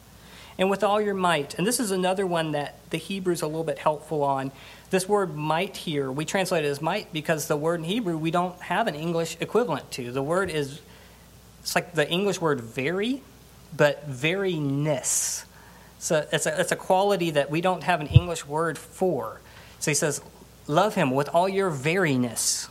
And 0.59 0.71
with 0.71 0.83
all 0.83 1.01
your 1.01 1.15
might. 1.15 1.59
And 1.59 1.67
this 1.67 1.79
is 1.79 1.91
another 1.91 2.27
one 2.27 2.53
that 2.53 2.77
the 2.89 2.99
Hebrew's 2.99 3.43
are 3.43 3.47
a 3.47 3.49
little 3.49 3.65
bit 3.65 3.79
helpful 3.79 4.23
on. 4.23 4.51
This 4.90 5.09
word 5.09 5.35
might 5.35 5.76
here, 5.76 6.11
we 6.12 6.25
translate 6.25 6.64
it 6.64 6.69
as 6.69 6.81
might 6.81 7.12
because 7.12 7.49
the 7.49 7.57
word 7.57 7.81
in 7.81 7.85
Hebrew 7.85 8.16
we 8.16 8.31
don't 8.31 8.61
have 8.62 8.87
an 8.87 8.95
English 8.95 9.37
equivalent 9.40 9.90
to. 9.93 10.12
The 10.12 10.23
word 10.23 10.49
is, 10.49 10.81
it's 11.61 11.75
like 11.75 11.95
the 11.95 12.09
English 12.09 12.40
word 12.40 12.61
very, 12.61 13.23
but 13.76 14.09
veryness. 14.09 15.45
So 15.99 16.26
it's 16.31 16.47
a, 16.47 16.61
it's 16.61 16.71
a 16.71 16.76
quality 16.76 17.33
that 17.33 17.50
we 17.50 17.61
don't 17.61 17.83
have 17.83 18.00
an 18.00 18.07
English 18.07 18.47
word 18.47 18.78
for. 18.78 19.40
So 19.81 19.90
he 19.90 19.95
says, 19.95 20.21
love 20.69 20.95
him 20.95 21.11
with 21.11 21.28
all 21.31 21.49
your 21.49 21.71
veryness. 21.71 22.69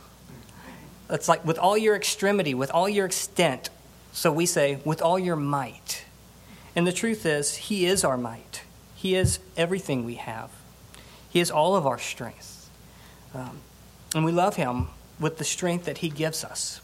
It's 1.10 1.28
like 1.28 1.44
with 1.44 1.58
all 1.58 1.76
your 1.76 1.94
extremity, 1.94 2.54
with 2.54 2.70
all 2.70 2.88
your 2.88 3.06
extent. 3.06 3.68
So 4.12 4.32
we 4.32 4.46
say, 4.46 4.80
with 4.84 5.02
all 5.02 5.18
your 5.18 5.36
might. 5.36 6.04
And 6.74 6.86
the 6.86 6.92
truth 6.92 7.26
is, 7.26 7.56
he 7.56 7.84
is 7.86 8.04
our 8.04 8.16
might. 8.16 8.62
He 8.94 9.14
is 9.14 9.38
everything 9.56 10.04
we 10.04 10.14
have. 10.14 10.50
He 11.36 11.40
is 11.40 11.50
all 11.50 11.76
of 11.76 11.86
our 11.86 11.98
strength. 11.98 12.70
Um, 13.34 13.58
and 14.14 14.24
we 14.24 14.32
love 14.32 14.56
him 14.56 14.88
with 15.20 15.36
the 15.36 15.44
strength 15.44 15.84
that 15.84 15.98
he 15.98 16.08
gives 16.08 16.42
us. 16.42 16.80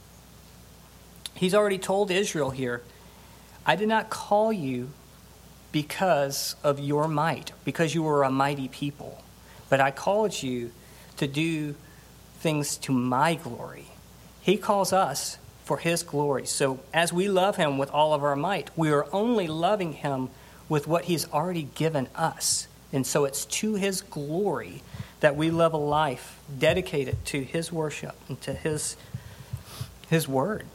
He's 1.35 1.54
already 1.54 1.78
told 1.78 2.11
Israel 2.11 2.50
here, 2.50 2.82
I 3.64 3.76
did 3.76 3.88
not 3.88 4.11
call 4.11 4.52
you 4.52 4.90
because 5.73 6.54
of 6.62 6.78
your 6.78 7.09
might, 7.09 7.52
because 7.64 7.94
you 7.94 8.02
were 8.02 8.25
a 8.25 8.30
mighty 8.30 8.68
people, 8.68 9.23
but 9.71 9.80
I 9.80 9.90
called 9.90 10.42
you 10.42 10.71
to 11.16 11.26
do 11.26 11.75
things 12.40 12.76
to 12.76 12.92
my 12.92 13.37
glory. 13.37 13.87
He 14.42 14.59
calls 14.59 14.92
us 14.92 15.38
for 15.64 15.78
his 15.78 16.02
glory. 16.02 16.44
So 16.44 16.80
as 16.92 17.11
we 17.11 17.26
love 17.26 17.56
him 17.56 17.78
with 17.78 17.90
all 17.90 18.12
of 18.12 18.23
our 18.23 18.37
might, 18.37 18.68
we 18.76 18.90
are 18.90 19.06
only 19.14 19.47
loving 19.47 19.94
him 19.94 20.28
with 20.68 20.87
what 20.87 21.06
he's 21.06 21.26
already 21.32 21.71
given 21.75 22.06
us. 22.14 22.68
And 22.92 23.06
so 23.06 23.25
it's 23.25 23.44
to 23.46 23.75
His 23.75 24.02
glory 24.02 24.82
that 25.20 25.37
we 25.37 25.50
live 25.50 25.72
a 25.72 25.78
life 25.78 26.38
dedicated 26.58 27.25
to 27.26 27.42
His 27.42 27.72
worship 27.72 28.14
and 28.28 28.40
to 28.42 28.52
His, 28.52 28.96
His 30.08 30.28
Word. 30.28 30.66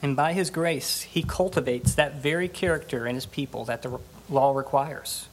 And 0.00 0.16
by 0.16 0.32
His 0.32 0.50
grace, 0.50 1.02
He 1.02 1.22
cultivates 1.22 1.94
that 1.94 2.16
very 2.16 2.48
character 2.48 3.06
in 3.06 3.14
His 3.14 3.26
people 3.26 3.64
that 3.64 3.82
the 3.82 3.98
law 4.28 4.52
requires. 4.52 5.28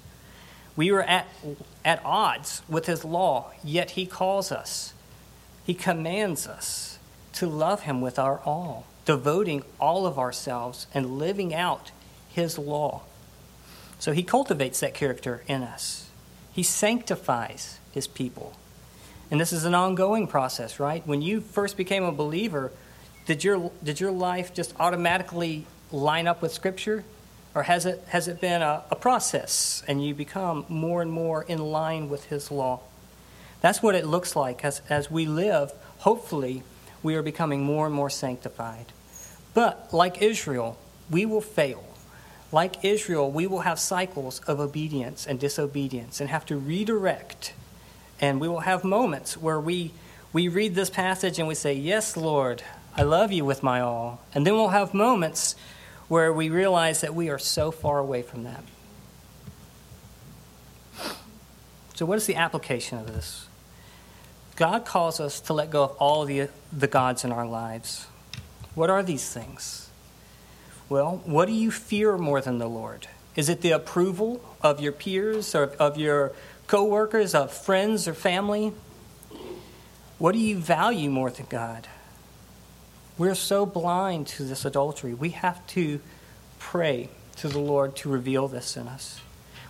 We 0.75 0.91
are 0.91 1.01
at, 1.01 1.27
at 1.83 2.01
odds 2.05 2.61
with 2.69 2.85
His 2.85 3.03
law, 3.03 3.51
yet 3.63 3.91
He 3.91 4.05
calls 4.05 4.51
us, 4.51 4.93
He 5.65 5.73
commands 5.73 6.47
us 6.47 6.99
to 7.33 7.47
love 7.47 7.81
Him 7.81 8.01
with 8.01 8.17
our 8.17 8.39
all, 8.45 8.85
devoting 9.05 9.63
all 9.79 10.07
of 10.07 10.17
ourselves 10.17 10.87
and 10.93 11.17
living 11.19 11.53
out 11.53 11.91
His 12.29 12.57
law. 12.57 13.01
So 13.99 14.13
he 14.13 14.23
cultivates 14.23 14.79
that 14.79 14.93
character 14.93 15.43
in 15.47 15.61
us. 15.61 16.09
He 16.53 16.63
sanctifies 16.63 17.79
his 17.91 18.07
people. 18.07 18.53
And 19.29 19.39
this 19.39 19.53
is 19.53 19.65
an 19.65 19.75
ongoing 19.75 20.27
process, 20.27 20.79
right? 20.79 21.05
When 21.05 21.21
you 21.21 21.41
first 21.41 21.77
became 21.77 22.03
a 22.03 22.11
believer, 22.11 22.71
did 23.25 23.43
your, 23.43 23.71
did 23.83 23.99
your 23.99 24.11
life 24.11 24.53
just 24.53 24.73
automatically 24.79 25.67
line 25.91 26.27
up 26.27 26.41
with 26.41 26.51
Scripture? 26.51 27.03
Or 27.53 27.63
has 27.63 27.85
it, 27.85 28.03
has 28.07 28.27
it 28.27 28.41
been 28.41 28.61
a, 28.61 28.83
a 28.89 28.95
process 28.95 29.83
and 29.87 30.03
you 30.03 30.15
become 30.15 30.65
more 30.69 31.01
and 31.01 31.11
more 31.11 31.43
in 31.43 31.59
line 31.59 32.09
with 32.09 32.25
His 32.25 32.49
law? 32.51 32.79
That's 33.61 33.83
what 33.83 33.95
it 33.95 34.07
looks 34.07 34.35
like 34.35 34.63
as, 34.63 34.81
as 34.89 35.11
we 35.11 35.25
live. 35.25 35.71
Hopefully, 35.99 36.63
we 37.03 37.15
are 37.15 37.21
becoming 37.21 37.63
more 37.63 37.85
and 37.85 37.93
more 37.93 38.09
sanctified. 38.09 38.85
But 39.53 39.93
like 39.93 40.21
Israel, 40.21 40.77
we 41.09 41.25
will 41.25 41.41
fail. 41.41 41.83
Like 42.51 42.83
Israel, 42.83 43.29
we 43.31 43.45
will 43.47 43.61
have 43.61 43.79
cycles 43.79 44.39
of 44.41 44.59
obedience 44.59 45.27
and 45.27 45.39
disobedience 45.39 46.19
and 46.19 46.29
have 46.29 46.45
to 46.47 46.57
redirect. 46.57 47.53
And 48.19 48.41
we 48.41 48.47
will 48.47 48.61
have 48.61 48.83
moments 48.83 49.37
where 49.37 49.59
we, 49.59 49.91
we 50.33 50.47
read 50.47 50.75
this 50.75 50.89
passage 50.89 51.39
and 51.39 51.47
we 51.47 51.55
say, 51.55 51.73
Yes, 51.73 52.17
Lord, 52.17 52.63
I 52.97 53.03
love 53.03 53.31
you 53.31 53.45
with 53.45 53.61
my 53.61 53.81
all. 53.81 54.21
And 54.33 54.45
then 54.45 54.55
we'll 54.55 54.69
have 54.69 54.93
moments 54.93 55.55
where 56.07 56.33
we 56.33 56.49
realize 56.49 57.01
that 57.01 57.13
we 57.13 57.29
are 57.29 57.37
so 57.37 57.71
far 57.71 57.99
away 57.99 58.23
from 58.23 58.43
that. 58.43 58.63
So, 61.93 62.05
what 62.05 62.17
is 62.17 62.25
the 62.25 62.35
application 62.35 62.97
of 62.97 63.07
this? 63.07 63.47
God 64.55 64.85
calls 64.85 65.19
us 65.19 65.39
to 65.41 65.53
let 65.53 65.69
go 65.69 65.83
of 65.83 65.91
all 65.97 66.25
the, 66.25 66.49
the 66.73 66.87
gods 66.87 67.23
in 67.23 67.31
our 67.31 67.45
lives. 67.45 68.07
What 68.73 68.89
are 68.89 69.03
these 69.03 69.29
things? 69.29 69.88
Well, 70.89 71.21
what 71.23 71.45
do 71.45 71.53
you 71.53 71.69
fear 71.69 72.17
more 72.17 72.41
than 72.41 72.57
the 72.57 72.67
Lord? 72.67 73.07
Is 73.35 73.47
it 73.47 73.61
the 73.61 73.71
approval 73.71 74.41
of 74.63 74.79
your 74.79 74.91
peers 74.91 75.53
or 75.53 75.65
of 75.79 75.97
your 75.97 76.31
coworkers, 76.65 77.35
of 77.35 77.53
friends 77.53 78.07
or 78.07 78.15
family? 78.15 78.73
What 80.17 80.31
do 80.31 80.39
you 80.39 80.57
value 80.57 81.11
more 81.11 81.29
than 81.29 81.45
God? 81.47 81.87
We're 83.19 83.35
so 83.35 83.67
blind 83.67 84.27
to 84.27 84.43
this 84.43 84.65
adultery. 84.65 85.13
We 85.13 85.29
have 85.29 85.65
to 85.67 85.99
pray 86.57 87.09
to 87.37 87.47
the 87.47 87.59
Lord 87.59 87.95
to 87.97 88.09
reveal 88.09 88.47
this 88.47 88.75
in 88.75 88.87
us. 88.87 89.21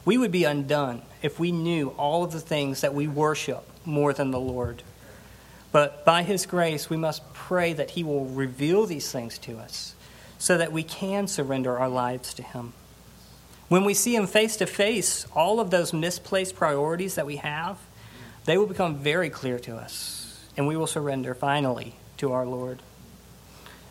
We 0.05 0.17
would 0.17 0.31
be 0.31 0.45
undone 0.45 1.01
if 1.21 1.37
we 1.37 1.51
knew 1.51 1.89
all 1.89 2.23
of 2.23 2.31
the 2.31 2.39
things 2.39 2.79
that 2.81 2.93
we 2.93 3.07
worship 3.07 3.67
more 3.83 4.13
than 4.13 4.31
the 4.31 4.39
Lord. 4.39 4.83
But 5.73 6.05
by 6.05 6.23
His 6.23 6.45
grace, 6.45 6.89
we 6.89 6.97
must 6.97 7.33
pray 7.33 7.73
that 7.73 7.91
He 7.91 8.03
will 8.05 8.25
reveal 8.25 8.85
these 8.85 9.11
things 9.11 9.37
to 9.39 9.57
us 9.57 9.95
so 10.39 10.57
that 10.57 10.71
we 10.71 10.81
can 10.81 11.27
surrender 11.27 11.77
our 11.77 11.89
lives 11.89 12.33
to 12.33 12.41
Him. 12.41 12.73
When 13.67 13.85
we 13.85 13.93
see 13.93 14.15
Him 14.15 14.25
face 14.25 14.57
to 14.57 14.65
face, 14.65 15.27
all 15.35 15.59
of 15.59 15.69
those 15.69 15.93
misplaced 15.93 16.55
priorities 16.55 17.15
that 17.15 17.27
we 17.27 17.35
have, 17.35 17.77
they 18.45 18.57
will 18.57 18.65
become 18.65 18.95
very 18.95 19.29
clear 19.29 19.59
to 19.59 19.75
us, 19.75 20.43
and 20.57 20.65
we 20.65 20.75
will 20.75 20.87
surrender 20.87 21.35
finally 21.35 21.95
to 22.17 22.31
our 22.31 22.47
Lord. 22.47 22.81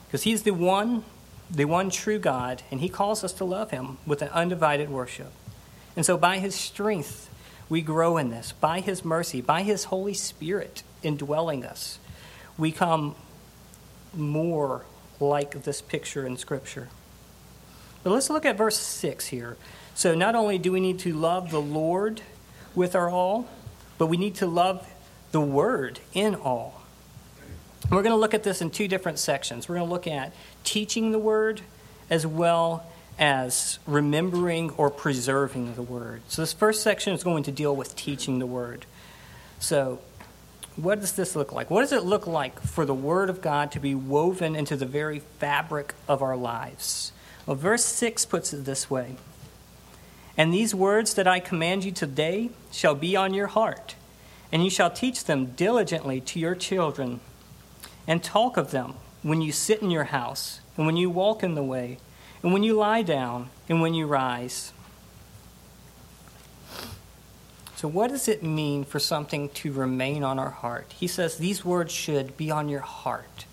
Because 0.07 0.25
He's 0.25 0.43
the 0.43 0.53
one, 0.53 1.05
the 1.51 1.67
one 1.67 1.91
true 1.91 2.19
God, 2.19 2.63
and 2.71 2.81
He 2.81 2.89
calls 2.89 3.23
us 3.23 3.35
to 3.35 3.45
love 3.45 3.71
Him 3.71 3.99
with 4.07 4.23
an 4.23 4.31
undivided 4.31 4.89
worship. 4.89 5.31
And 5.95 6.05
so, 6.05 6.17
by 6.17 6.39
His 6.39 6.55
strength, 6.55 7.29
we 7.69 7.83
grow 7.83 8.17
in 8.17 8.31
this. 8.31 8.53
By 8.53 8.81
His 8.81 9.05
mercy, 9.05 9.43
by 9.43 9.63
His 9.63 9.85
Holy 9.85 10.15
Spirit 10.15 10.83
indwelling 11.03 11.65
us, 11.65 11.99
we 12.57 12.73
come 12.73 13.15
more 14.15 14.85
like 15.21 15.63
this 15.63 15.81
picture 15.81 16.27
in 16.27 16.37
Scripture. 16.37 16.89
But 18.03 18.11
let's 18.11 18.31
look 18.31 18.47
at 18.47 18.57
verse 18.57 18.79
6 18.79 19.27
here. 19.27 19.57
So, 19.95 20.15
not 20.15 20.35
only 20.35 20.59
do 20.59 20.73
we 20.73 20.81
need 20.81 21.01
to 21.01 21.13
love 21.13 21.51
the 21.51 21.61
Lord 21.61 22.23
with 22.75 22.95
our 22.95 23.11
all, 23.11 23.49
but 23.99 24.07
we 24.07 24.17
need 24.17 24.37
to 24.37 24.47
love 24.47 24.89
the 25.33 25.41
Word 25.41 25.99
in 26.15 26.35
all. 26.37 26.83
We're 27.91 28.03
going 28.03 28.13
to 28.13 28.17
look 28.17 28.35
at 28.35 28.45
this 28.45 28.61
in 28.61 28.71
two 28.71 28.87
different 28.87 29.19
sections. 29.19 29.69
We're 29.69 29.77
going 29.77 29.89
to 29.89 29.93
look 29.93 30.07
at 30.07 30.33
teaching 30.63 31.11
the 31.11 31.19
Word 31.19 31.63
as 32.11 32.27
well 32.27 32.87
as 33.19 33.81
remembering 33.87 34.71
or 34.71 34.91
preserving 34.91 35.75
the 35.75 35.83
Word. 35.83 36.23
So, 36.29 36.43
this 36.43 36.53
first 36.53 36.83
section 36.83 37.13
is 37.13 37.25
going 37.25 37.43
to 37.45 37.53
deal 37.53 37.75
with 37.75 37.97
teaching 37.97 38.39
the 38.39 38.47
Word. 38.47 38.87
So, 39.59 39.99
what 40.79 41.01
does 41.01 41.13
this 41.13 41.35
look 41.35 41.53
like? 41.53 41.71
What 41.71 41.81
does 41.81 41.93
it 41.93 42.05
look 42.05 42.27
like 42.27 42.61
for 42.61 42.85
the 42.85 42.95
Word 42.95 43.29
of 43.29 43.43
God 43.43 43.73
to 43.73 43.81
be 43.81 43.97
woven 43.97 44.55
into 44.55 44.77
the 44.77 44.87
very 44.87 45.19
fabric 45.19 45.95
of 46.07 46.23
our 46.23 46.37
lives? 46.37 47.13
Well, 47.47 47.57
verse 47.57 47.85
6 47.85 48.25
puts 48.27 48.53
it 48.53 48.65
this 48.65 48.89
way 48.89 49.17
And 50.37 50.55
these 50.55 50.75
words 50.75 51.15
that 51.15 51.27
I 51.27 51.41
command 51.41 51.85
you 51.85 51.91
today 51.91 52.51
shall 52.71 52.95
be 52.95 53.17
on 53.17 53.35
your 53.35 53.49
heart, 53.49 53.97
and 54.53 54.63
you 54.63 54.71
shall 54.71 54.91
teach 54.91 55.25
them 55.25 55.47
diligently 55.47 56.21
to 56.21 56.39
your 56.39 56.55
children, 56.55 57.19
and 58.07 58.23
talk 58.23 58.57
of 58.57 58.71
them 58.71 58.95
when 59.23 59.43
you 59.43 59.51
sit 59.51 59.83
in 59.83 59.91
your 59.91 60.05
house, 60.05 60.61
and 60.77 60.87
when 60.87 60.97
you 60.97 61.11
walk 61.11 61.43
in 61.43 61.57
the 61.57 61.63
way, 61.63 61.99
and 62.41 62.53
when 62.53 62.63
you 62.63 62.75
lie 62.75 63.03
down, 63.03 63.51
and 63.69 63.83
when 63.83 63.95
you 63.95 64.07
rise. 64.07 64.73
So, 67.79 67.87
what 67.87 68.11
does 68.11 68.27
it 68.27 68.43
mean 68.43 68.83
for 68.83 68.99
something 68.99 69.51
to 69.51 69.73
remain 69.73 70.25
on 70.25 70.41
our 70.41 70.51
heart? 70.51 70.93
He 70.99 71.07
says 71.07 71.37
these 71.37 71.65
words 71.65 71.93
should 71.93 72.37
be 72.37 72.51
on 72.51 72.69
your 72.69 72.81
heart. 72.81 73.45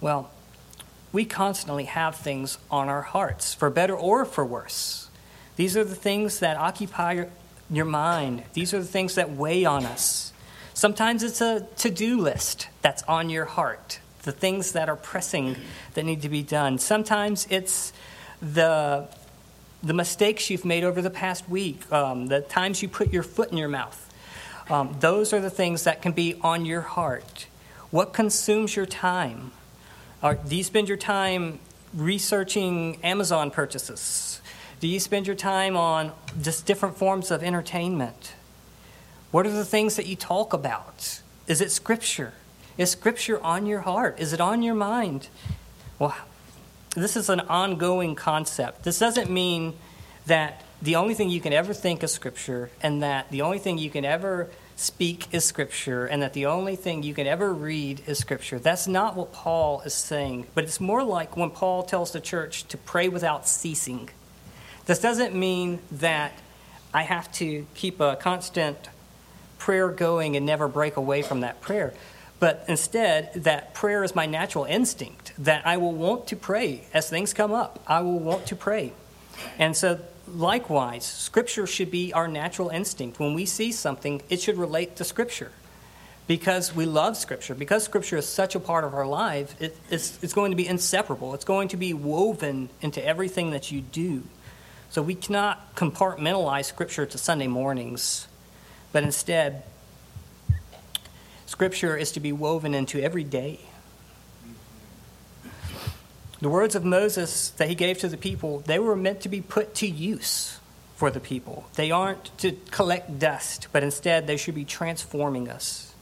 Well, 0.00 0.30
we 1.10 1.24
constantly 1.24 1.86
have 1.86 2.14
things 2.14 2.58
on 2.70 2.88
our 2.88 3.02
hearts, 3.02 3.54
for 3.54 3.68
better 3.68 3.96
or 3.96 4.24
for 4.24 4.44
worse. 4.44 5.10
These 5.56 5.76
are 5.76 5.82
the 5.82 5.96
things 5.96 6.38
that 6.38 6.56
occupy 6.56 7.24
your 7.68 7.84
mind, 7.84 8.44
these 8.52 8.72
are 8.72 8.78
the 8.78 8.86
things 8.86 9.16
that 9.16 9.32
weigh 9.32 9.64
on 9.64 9.84
us. 9.84 10.32
Sometimes 10.72 11.24
it's 11.24 11.40
a 11.40 11.66
to 11.78 11.90
do 11.90 12.20
list 12.20 12.68
that's 12.80 13.02
on 13.08 13.28
your 13.28 13.46
heart, 13.46 13.98
the 14.22 14.30
things 14.30 14.70
that 14.70 14.88
are 14.88 14.94
pressing 14.94 15.56
that 15.94 16.04
need 16.04 16.22
to 16.22 16.28
be 16.28 16.44
done. 16.44 16.78
Sometimes 16.78 17.48
it's 17.50 17.92
the 18.40 19.08
the 19.82 19.94
mistakes 19.94 20.50
you've 20.50 20.64
made 20.64 20.84
over 20.84 21.00
the 21.00 21.10
past 21.10 21.48
week, 21.48 21.90
um, 21.92 22.26
the 22.26 22.40
times 22.40 22.82
you 22.82 22.88
put 22.88 23.12
your 23.12 23.22
foot 23.22 23.50
in 23.50 23.58
your 23.58 23.68
mouth. 23.68 24.04
Um, 24.70 24.96
those 25.00 25.32
are 25.32 25.40
the 25.40 25.50
things 25.50 25.84
that 25.84 26.02
can 26.02 26.12
be 26.12 26.34
on 26.42 26.66
your 26.66 26.82
heart. 26.82 27.46
What 27.90 28.12
consumes 28.12 28.76
your 28.76 28.86
time? 28.86 29.52
Are, 30.22 30.34
do 30.34 30.56
you 30.56 30.64
spend 30.64 30.88
your 30.88 30.98
time 30.98 31.58
researching 31.94 32.98
Amazon 33.02 33.50
purchases? 33.50 34.40
Do 34.80 34.88
you 34.88 35.00
spend 35.00 35.26
your 35.26 35.36
time 35.36 35.76
on 35.76 36.12
just 36.40 36.66
different 36.66 36.96
forms 36.96 37.30
of 37.30 37.42
entertainment? 37.42 38.34
What 39.30 39.46
are 39.46 39.50
the 39.50 39.64
things 39.64 39.96
that 39.96 40.06
you 40.06 40.16
talk 40.16 40.52
about? 40.52 41.20
Is 41.46 41.60
it 41.60 41.70
Scripture? 41.70 42.34
Is 42.76 42.90
Scripture 42.90 43.40
on 43.42 43.66
your 43.66 43.80
heart? 43.80 44.18
Is 44.18 44.32
it 44.32 44.40
on 44.40 44.62
your 44.62 44.74
mind? 44.74 45.28
Well, 45.98 46.16
this 47.02 47.16
is 47.16 47.28
an 47.28 47.40
ongoing 47.40 48.14
concept. 48.14 48.84
This 48.84 48.98
doesn't 48.98 49.30
mean 49.30 49.74
that 50.26 50.62
the 50.80 50.96
only 50.96 51.14
thing 51.14 51.30
you 51.30 51.40
can 51.40 51.52
ever 51.52 51.74
think 51.74 52.02
is 52.02 52.12
Scripture 52.12 52.70
and 52.82 53.02
that 53.02 53.30
the 53.30 53.42
only 53.42 53.58
thing 53.58 53.78
you 53.78 53.90
can 53.90 54.04
ever 54.04 54.48
speak 54.76 55.26
is 55.32 55.44
Scripture 55.44 56.06
and 56.06 56.22
that 56.22 56.34
the 56.34 56.46
only 56.46 56.76
thing 56.76 57.02
you 57.02 57.14
can 57.14 57.26
ever 57.26 57.52
read 57.52 58.02
is 58.06 58.18
Scripture. 58.18 58.58
That's 58.58 58.86
not 58.86 59.16
what 59.16 59.32
Paul 59.32 59.80
is 59.82 59.94
saying, 59.94 60.46
but 60.54 60.64
it's 60.64 60.80
more 60.80 61.02
like 61.02 61.36
when 61.36 61.50
Paul 61.50 61.82
tells 61.82 62.12
the 62.12 62.20
church 62.20 62.64
to 62.68 62.78
pray 62.78 63.08
without 63.08 63.48
ceasing. 63.48 64.08
This 64.86 65.00
doesn't 65.00 65.34
mean 65.34 65.80
that 65.90 66.32
I 66.94 67.02
have 67.02 67.30
to 67.32 67.66
keep 67.74 68.00
a 68.00 68.16
constant 68.16 68.88
prayer 69.58 69.88
going 69.88 70.36
and 70.36 70.46
never 70.46 70.68
break 70.68 70.96
away 70.96 71.22
from 71.22 71.40
that 71.40 71.60
prayer 71.60 71.92
but 72.40 72.64
instead 72.68 73.34
that 73.34 73.74
prayer 73.74 74.04
is 74.04 74.14
my 74.14 74.26
natural 74.26 74.64
instinct 74.64 75.32
that 75.38 75.66
i 75.66 75.76
will 75.76 75.92
want 75.92 76.26
to 76.26 76.36
pray 76.36 76.82
as 76.92 77.08
things 77.08 77.32
come 77.32 77.52
up. 77.52 77.80
I 77.86 78.00
will 78.00 78.18
want 78.18 78.46
to 78.46 78.56
pray. 78.56 78.92
And 79.58 79.76
so 79.76 80.00
likewise 80.26 81.04
scripture 81.04 81.66
should 81.66 81.90
be 81.90 82.12
our 82.12 82.28
natural 82.28 82.68
instinct. 82.68 83.18
When 83.18 83.34
we 83.34 83.46
see 83.46 83.72
something 83.72 84.22
it 84.28 84.40
should 84.40 84.58
relate 84.58 84.96
to 84.96 85.04
scripture. 85.04 85.52
Because 86.26 86.74
we 86.74 86.84
love 86.84 87.16
scripture 87.16 87.54
because 87.54 87.84
scripture 87.84 88.18
is 88.18 88.28
such 88.28 88.54
a 88.54 88.60
part 88.60 88.84
of 88.84 88.94
our 88.94 89.06
life 89.06 89.60
it, 89.60 89.76
it's, 89.90 90.22
it's 90.22 90.34
going 90.34 90.50
to 90.50 90.56
be 90.56 90.66
inseparable. 90.66 91.34
It's 91.34 91.44
going 91.44 91.68
to 91.68 91.76
be 91.76 91.94
woven 91.94 92.68
into 92.82 93.04
everything 93.04 93.50
that 93.52 93.72
you 93.72 93.80
do. 93.80 94.24
So 94.90 95.02
we 95.02 95.14
cannot 95.14 95.74
compartmentalize 95.74 96.66
scripture 96.66 97.06
to 97.06 97.18
sunday 97.18 97.46
mornings 97.46 98.28
but 98.92 99.02
instead 99.04 99.62
Scripture 101.58 101.96
is 101.96 102.12
to 102.12 102.20
be 102.20 102.30
woven 102.30 102.72
into 102.72 103.02
every 103.02 103.24
day. 103.24 103.58
The 106.40 106.48
words 106.48 106.76
of 106.76 106.84
Moses 106.84 107.50
that 107.56 107.68
he 107.68 107.74
gave 107.74 107.98
to 107.98 108.08
the 108.08 108.16
people, 108.16 108.60
they 108.60 108.78
were 108.78 108.94
meant 108.94 109.22
to 109.22 109.28
be 109.28 109.40
put 109.40 109.74
to 109.74 109.88
use 109.88 110.60
for 110.94 111.10
the 111.10 111.18
people. 111.18 111.66
They 111.74 111.90
aren't 111.90 112.38
to 112.38 112.52
collect 112.70 113.18
dust, 113.18 113.66
but 113.72 113.82
instead 113.82 114.28
they 114.28 114.36
should 114.36 114.54
be 114.54 114.64
transforming 114.64 115.48
us. 115.48 115.92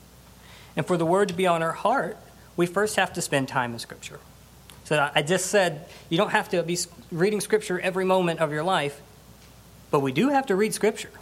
And 0.76 0.84
for 0.84 0.98
the 0.98 1.06
word 1.06 1.28
to 1.28 1.34
be 1.34 1.46
on 1.46 1.62
our 1.62 1.72
heart, 1.72 2.18
we 2.58 2.66
first 2.66 2.96
have 2.96 3.14
to 3.14 3.22
spend 3.22 3.48
time 3.48 3.72
in 3.72 3.78
Scripture. 3.78 4.20
So 4.84 5.10
I 5.14 5.22
just 5.22 5.46
said 5.46 5.86
you 6.10 6.18
don't 6.18 6.32
have 6.32 6.50
to 6.50 6.62
be 6.64 6.76
reading 7.10 7.40
Scripture 7.40 7.80
every 7.80 8.04
moment 8.04 8.40
of 8.40 8.52
your 8.52 8.62
life, 8.62 9.00
but 9.90 10.00
we 10.00 10.12
do 10.12 10.28
have 10.28 10.48
to 10.48 10.54
read 10.54 10.74
Scripture. 10.74 11.12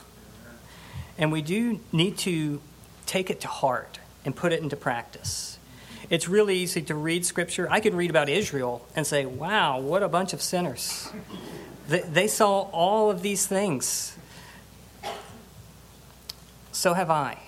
And 1.19 1.31
we 1.31 1.41
do 1.41 1.79
need 1.93 2.19
to 2.19 2.61
take 3.07 3.31
it 3.31 3.43
to 3.43 3.47
heart 3.47 4.01
and 4.25 4.35
put 4.35 4.53
it 4.53 4.63
into 4.63 4.77
practice. 4.77 5.59
It's 6.11 6.29
really 6.29 6.57
easy 6.57 6.83
to 6.83 6.95
read 6.95 7.25
scripture. 7.25 7.67
I 7.71 7.81
could 7.81 7.95
read 7.95 8.11
about 8.11 8.29
Israel 8.29 8.87
and 8.95 9.07
say, 9.07 9.25
wow, 9.27 9.81
what 9.81 10.03
a 10.03 10.09
bunch 10.09 10.33
of 10.33 10.43
sinners. 10.43 11.11
They, 11.89 12.01
they 12.01 12.29
saw 12.29 12.63
all 12.71 13.11
of 13.11 13.23
these 13.23 13.47
things. 13.47 14.17
So 16.73 16.95
have 16.95 17.11
I. 17.11 17.39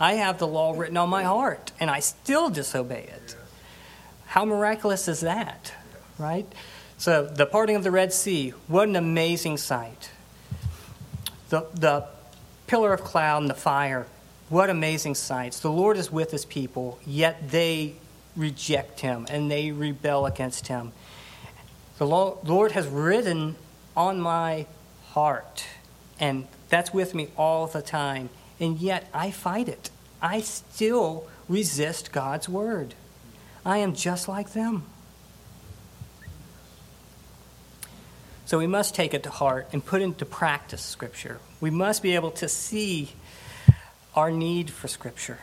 I 0.00 0.14
have 0.14 0.38
the 0.38 0.46
law 0.46 0.74
written 0.76 0.96
on 0.96 1.08
my 1.08 1.24
heart, 1.24 1.72
and 1.80 1.90
I 1.90 2.00
still 2.00 2.50
disobey 2.50 3.08
it. 3.12 3.36
How 4.26 4.44
miraculous 4.44 5.08
is 5.08 5.20
that, 5.20 5.72
right? 6.18 6.46
So, 6.98 7.26
the 7.26 7.46
parting 7.46 7.76
of 7.76 7.84
the 7.84 7.90
Red 7.90 8.12
Sea, 8.12 8.50
what 8.66 8.88
an 8.88 8.96
amazing 8.96 9.56
sight. 9.56 10.10
The, 11.48 11.66
the 11.74 12.06
pillar 12.66 12.92
of 12.92 13.02
cloud 13.02 13.42
and 13.42 13.50
the 13.50 13.54
fire 13.54 14.06
what 14.48 14.70
amazing 14.70 15.14
sights. 15.14 15.60
The 15.60 15.70
Lord 15.70 15.96
is 15.96 16.10
with 16.10 16.30
his 16.30 16.44
people, 16.44 16.98
yet 17.06 17.50
they 17.50 17.94
reject 18.36 19.00
him 19.00 19.26
and 19.28 19.50
they 19.50 19.72
rebel 19.72 20.26
against 20.26 20.68
him. 20.68 20.92
The 21.98 22.06
Lord 22.06 22.72
has 22.72 22.86
written 22.86 23.56
on 23.96 24.20
my 24.20 24.66
heart, 25.08 25.66
and 26.20 26.46
that's 26.68 26.94
with 26.94 27.14
me 27.14 27.28
all 27.36 27.66
the 27.66 27.82
time, 27.82 28.30
and 28.60 28.78
yet 28.78 29.08
I 29.12 29.32
fight 29.32 29.68
it. 29.68 29.90
I 30.22 30.40
still 30.40 31.26
resist 31.48 32.12
God's 32.12 32.48
word. 32.48 32.94
I 33.66 33.78
am 33.78 33.94
just 33.94 34.28
like 34.28 34.52
them. 34.52 34.84
So 38.46 38.58
we 38.58 38.66
must 38.66 38.94
take 38.94 39.12
it 39.12 39.24
to 39.24 39.30
heart 39.30 39.68
and 39.72 39.84
put 39.84 40.00
into 40.00 40.24
practice 40.24 40.80
Scripture. 40.80 41.38
We 41.60 41.70
must 41.70 42.02
be 42.02 42.14
able 42.14 42.30
to 42.32 42.48
see 42.48 43.10
our 44.14 44.30
need 44.30 44.70
for 44.70 44.88
Scripture. 44.88 45.38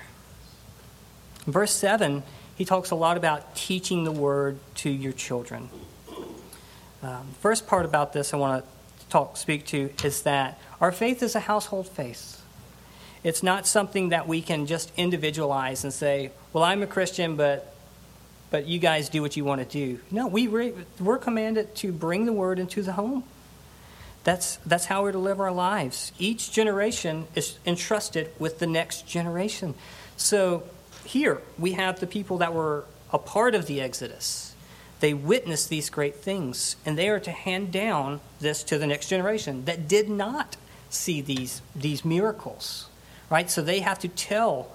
Verse 1.45 1.71
7, 1.71 2.23
he 2.55 2.65
talks 2.65 2.91
a 2.91 2.95
lot 2.95 3.17
about 3.17 3.55
teaching 3.55 4.03
the 4.03 4.11
Word 4.11 4.59
to 4.75 4.89
your 4.89 5.13
children. 5.13 5.69
Um, 7.03 7.27
first 7.39 7.67
part 7.67 7.85
about 7.85 8.13
this 8.13 8.33
I 8.33 8.37
want 8.37 8.63
to 8.63 9.05
talk, 9.09 9.37
speak 9.37 9.65
to 9.67 9.91
is 10.03 10.23
that 10.23 10.59
our 10.81 10.91
faith 10.91 11.21
is 11.21 11.35
a 11.35 11.39
household 11.41 11.87
faith. 11.87 12.41
It's 13.23 13.43
not 13.43 13.67
something 13.67 14.09
that 14.09 14.27
we 14.27 14.41
can 14.41 14.65
just 14.65 14.91
individualize 14.97 15.83
and 15.83 15.93
say, 15.93 16.31
well, 16.53 16.63
I'm 16.63 16.83
a 16.83 16.87
Christian, 16.87 17.35
but 17.35 17.75
but 18.51 18.67
you 18.67 18.79
guys 18.79 19.09
do 19.09 19.21
what 19.21 19.35
you 19.35 19.43
want 19.43 19.59
to 19.59 19.67
do. 19.67 19.99
No, 20.11 20.27
we 20.27 20.47
re- 20.47 20.73
we're 20.99 21.17
commanded 21.17 21.75
to 21.75 21.91
bring 21.91 22.25
the 22.25 22.33
word 22.33 22.59
into 22.59 22.81
the 22.83 22.93
home. 22.93 23.23
That's, 24.25 24.57
that's 24.65 24.85
how 24.85 25.03
we're 25.03 25.11
to 25.11 25.19
live 25.19 25.39
our 25.39 25.51
lives. 25.51 26.11
Each 26.17 26.51
generation 26.51 27.27
is 27.35 27.59
entrusted 27.65 28.31
with 28.39 28.57
the 28.57 28.67
next 28.67 29.07
generation. 29.07 29.75
So 30.17 30.63
here 31.05 31.41
we 31.59 31.73
have 31.73 31.99
the 31.99 32.07
people 32.07 32.39
that 32.39 32.53
were 32.53 32.85
a 33.13 33.19
part 33.19 33.53
of 33.53 33.67
the 33.67 33.79
Exodus. 33.79 34.55
They 34.99 35.13
witnessed 35.13 35.69
these 35.69 35.91
great 35.91 36.15
things, 36.15 36.75
and 36.85 36.97
they 36.97 37.07
are 37.09 37.19
to 37.19 37.31
hand 37.31 37.71
down 37.71 38.19
this 38.39 38.63
to 38.63 38.79
the 38.79 38.87
next 38.87 39.09
generation 39.09 39.65
that 39.65 39.87
did 39.87 40.09
not 40.09 40.57
see 40.89 41.21
these, 41.21 41.61
these 41.75 42.03
miracles. 42.03 42.87
Right? 43.29 43.49
So 43.49 43.61
they 43.61 43.81
have 43.81 43.99
to 43.99 44.07
tell 44.07 44.71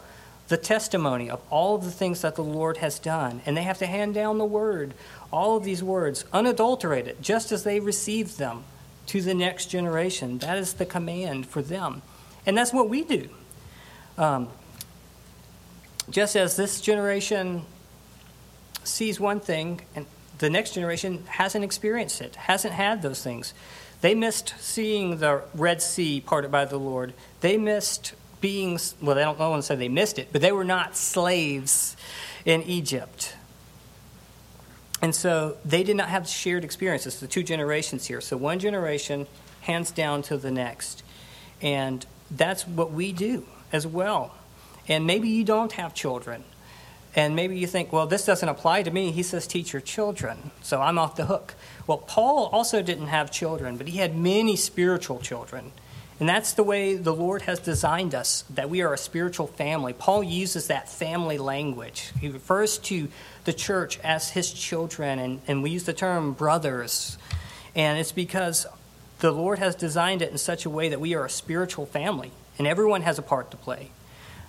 the 0.46 0.58
testimony 0.58 1.28
of 1.28 1.40
all 1.50 1.74
of 1.74 1.84
the 1.84 1.90
things 1.90 2.22
that 2.22 2.36
the 2.36 2.44
Lord 2.44 2.76
has 2.76 3.00
done. 3.00 3.40
And 3.46 3.56
they 3.56 3.62
have 3.62 3.78
to 3.78 3.86
hand 3.86 4.14
down 4.14 4.38
the 4.38 4.44
word, 4.44 4.94
all 5.32 5.56
of 5.56 5.64
these 5.64 5.82
words, 5.82 6.24
unadulterated, 6.32 7.20
just 7.20 7.50
as 7.50 7.64
they 7.64 7.80
received 7.80 8.38
them 8.38 8.62
to 9.10 9.20
the 9.20 9.34
next 9.34 9.66
generation. 9.66 10.38
That 10.38 10.56
is 10.56 10.74
the 10.74 10.86
command 10.86 11.44
for 11.46 11.62
them. 11.62 12.02
And 12.46 12.56
that's 12.56 12.72
what 12.72 12.88
we 12.88 13.02
do. 13.02 13.28
Um, 14.16 14.48
just 16.10 16.36
as 16.36 16.54
this 16.54 16.80
generation 16.80 17.62
sees 18.84 19.18
one 19.18 19.40
thing 19.40 19.80
and 19.96 20.06
the 20.38 20.48
next 20.48 20.74
generation 20.74 21.24
hasn't 21.26 21.64
experienced 21.64 22.20
it, 22.20 22.36
hasn't 22.36 22.72
had 22.72 23.02
those 23.02 23.20
things. 23.20 23.52
They 24.00 24.14
missed 24.14 24.54
seeing 24.60 25.18
the 25.18 25.42
Red 25.56 25.82
Sea 25.82 26.20
parted 26.20 26.52
by 26.52 26.64
the 26.64 26.78
Lord. 26.78 27.12
They 27.40 27.58
missed 27.58 28.14
being, 28.40 28.78
well, 29.02 29.16
they 29.16 29.22
don't 29.22 29.40
know 29.40 29.54
and 29.54 29.64
say 29.64 29.74
they 29.74 29.88
missed 29.88 30.20
it, 30.20 30.28
but 30.30 30.40
they 30.40 30.52
were 30.52 30.64
not 30.64 30.96
slaves 30.96 31.96
in 32.44 32.62
Egypt. 32.62 33.34
And 35.02 35.14
so 35.14 35.56
they 35.64 35.82
did 35.82 35.96
not 35.96 36.08
have 36.08 36.28
shared 36.28 36.64
experiences, 36.64 37.20
the 37.20 37.26
two 37.26 37.42
generations 37.42 38.06
here. 38.06 38.20
So 38.20 38.36
one 38.36 38.58
generation 38.58 39.26
hands 39.62 39.90
down 39.90 40.22
to 40.22 40.36
the 40.36 40.50
next. 40.50 41.02
And 41.62 42.04
that's 42.30 42.66
what 42.66 42.92
we 42.92 43.12
do 43.12 43.46
as 43.72 43.86
well. 43.86 44.34
And 44.88 45.06
maybe 45.06 45.28
you 45.28 45.44
don't 45.44 45.72
have 45.72 45.94
children. 45.94 46.44
And 47.16 47.34
maybe 47.34 47.58
you 47.58 47.66
think, 47.66 47.92
well, 47.92 48.06
this 48.06 48.24
doesn't 48.24 48.48
apply 48.48 48.84
to 48.84 48.90
me. 48.90 49.10
He 49.10 49.22
says, 49.22 49.46
teach 49.46 49.72
your 49.72 49.82
children. 49.82 50.52
So 50.62 50.80
I'm 50.80 50.98
off 50.98 51.16
the 51.16 51.26
hook. 51.26 51.54
Well, 51.86 51.98
Paul 51.98 52.46
also 52.52 52.82
didn't 52.82 53.08
have 53.08 53.32
children, 53.32 53.76
but 53.76 53.88
he 53.88 53.98
had 53.98 54.16
many 54.16 54.54
spiritual 54.54 55.18
children. 55.18 55.72
And 56.20 56.28
that's 56.28 56.52
the 56.52 56.62
way 56.62 56.96
the 56.96 57.14
Lord 57.14 57.42
has 57.42 57.58
designed 57.58 58.14
us, 58.14 58.44
that 58.50 58.68
we 58.68 58.82
are 58.82 58.92
a 58.92 58.98
spiritual 58.98 59.46
family. 59.46 59.92
Paul 59.92 60.22
uses 60.22 60.66
that 60.66 60.88
family 60.88 61.38
language. 61.38 62.12
He 62.20 62.28
refers 62.28 62.78
to 62.78 63.08
the 63.44 63.52
church 63.52 63.98
as 64.00 64.30
his 64.30 64.52
children, 64.52 65.18
and, 65.18 65.40
and 65.46 65.62
we 65.62 65.70
use 65.70 65.84
the 65.84 65.92
term 65.92 66.32
brothers. 66.32 67.18
And 67.74 67.98
it's 67.98 68.12
because 68.12 68.66
the 69.20 69.32
Lord 69.32 69.58
has 69.58 69.74
designed 69.74 70.22
it 70.22 70.30
in 70.30 70.38
such 70.38 70.64
a 70.64 70.70
way 70.70 70.88
that 70.88 71.00
we 71.00 71.14
are 71.14 71.24
a 71.24 71.30
spiritual 71.30 71.86
family, 71.86 72.30
and 72.58 72.66
everyone 72.66 73.02
has 73.02 73.18
a 73.18 73.22
part 73.22 73.50
to 73.50 73.56
play. 73.56 73.90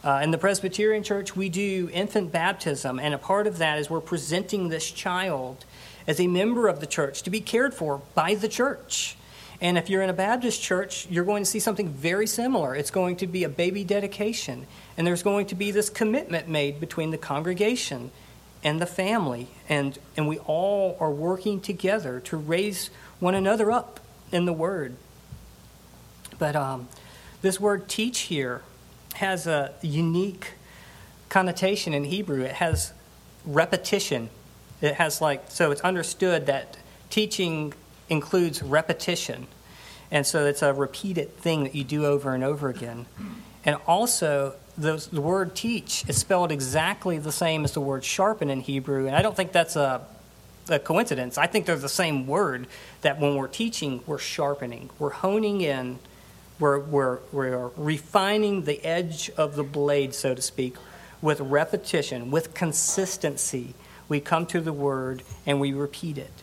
Uh, 0.04 0.21
in 0.23 0.32
the 0.32 0.38
Presbyterian 0.38 1.04
Church, 1.04 1.36
we 1.36 1.47
do 1.49 1.89
infant 1.93 2.32
baptism, 2.32 2.99
and 2.99 3.13
a 3.13 3.19
part 3.19 3.45
of 3.45 3.60
that 3.60 3.77
is 3.77 3.89
we're 3.89 4.01
presenting 4.01 4.69
this 4.69 4.89
child 4.89 5.65
as 6.08 6.19
a 6.19 6.27
member 6.27 6.67
of 6.67 6.80
the 6.80 6.88
church 6.88 7.21
to 7.23 7.30
be 7.30 7.39
cared 7.39 7.73
for 7.73 8.01
by 8.15 8.34
the 8.34 8.47
church. 8.47 9.15
And 9.62 9.77
if 9.77 9.91
you're 9.91 10.01
in 10.01 10.10
a 10.10 10.13
Baptist 10.13 10.60
church, 10.60 11.06
you're 11.12 11.23
going 11.23 11.43
to 11.43 11.49
see 11.49 11.60
something 11.60 11.89
very 11.89 12.25
similar. 12.25 12.75
It's 12.75 12.89
going 12.89 13.17
to 13.17 13.27
be 13.27 13.43
a 13.43 13.49
baby 13.49 13.84
dedication, 13.84 14.65
and 14.97 15.06
there's 15.06 15.21
going 15.21 15.45
to 15.47 15.56
be 15.56 15.69
this 15.69 15.91
commitment 15.91 16.47
made 16.47 16.80
between 16.80 17.12
the 17.12 17.19
congregation 17.19 18.10
and 18.63 18.82
the 18.82 18.86
family. 18.86 19.47
And, 19.67 19.97
and 20.15 20.28
we 20.28 20.38
all 20.39 20.97
are 21.00 21.12
working 21.12 21.62
together 21.62 22.19
to 22.21 22.38
raise 22.38 22.89
one 23.19 23.36
another 23.36 23.71
up 23.71 24.00
in 24.32 24.45
the 24.45 24.54
Word. 24.54 24.95
But 26.38 26.56
um, 26.56 26.88
this 27.41 27.60
word 27.60 27.88
teach 27.88 28.21
here 28.21 28.63
has 29.15 29.45
a 29.45 29.74
unique 29.82 30.54
connotation 31.30 31.93
in 31.93 32.06
Hebrew. 32.06 32.41
It 32.41 32.54
has 32.54 32.93
repetition. 33.45 34.30
It 34.82 34.95
has 34.95 35.21
like, 35.21 35.50
so 35.50 35.71
it's 35.71 35.82
understood 35.82 36.47
that 36.47 36.78
teaching 37.10 37.74
includes 38.10 38.63
repetition. 38.63 39.47
And 40.10 40.26
so 40.26 40.45
it's 40.45 40.62
a 40.62 40.74
repeated 40.74 41.38
thing 41.38 41.63
that 41.63 41.76
you 41.76 41.84
do 41.84 42.06
over 42.06 42.34
and 42.34 42.43
over 42.43 42.69
again. 42.69 43.06
And 43.63 43.78
also, 43.88 44.56
the, 44.82 45.08
the 45.12 45.22
word 45.22 45.56
teach 45.56 46.04
is 46.08 46.17
spelled 46.17 46.52
exactly 46.52 47.17
the 47.17 47.32
same 47.32 47.63
as 47.63 47.74
the 47.74 47.82
word 47.82 48.04
sharpen 48.04 48.50
in 48.50 48.62
Hebrew. 48.62 49.08
And 49.08 49.15
I 49.15 49.22
don't 49.22 49.36
think 49.36 49.52
that's 49.52 49.76
a, 49.76 50.02
a 50.70 50.80
coincidence. 50.80 51.38
I 51.38 51.48
think 51.48 51.65
they're 51.65 51.76
the 51.78 51.89
same 51.89 52.26
word 52.28 52.67
that 53.02 53.20
when 53.20 53.36
we're 53.36 53.48
teaching, 53.48 54.02
we're 54.08 54.17
sharpening, 54.17 54.89
we're 54.98 55.12
honing 55.12 55.62
in, 55.62 56.00
we're, 56.60 56.80
we're, 56.80 57.20
we're 57.32 57.70
refining 57.78 58.63
the 58.63 58.84
edge 58.84 59.30
of 59.38 59.56
the 59.56 59.63
blade, 59.63 60.13
so 60.13 60.34
to 60.34 60.41
speak, 60.41 60.76
with 61.22 61.39
repetition, 61.39 62.32
with 62.32 62.54
consistency. 62.54 63.76
We 64.10 64.20
come 64.20 64.46
to 64.48 64.62
the 64.62 64.74
word 64.74 65.24
and 65.46 65.60
we 65.60 65.74
repeat 65.74 66.17
it. 66.17 66.34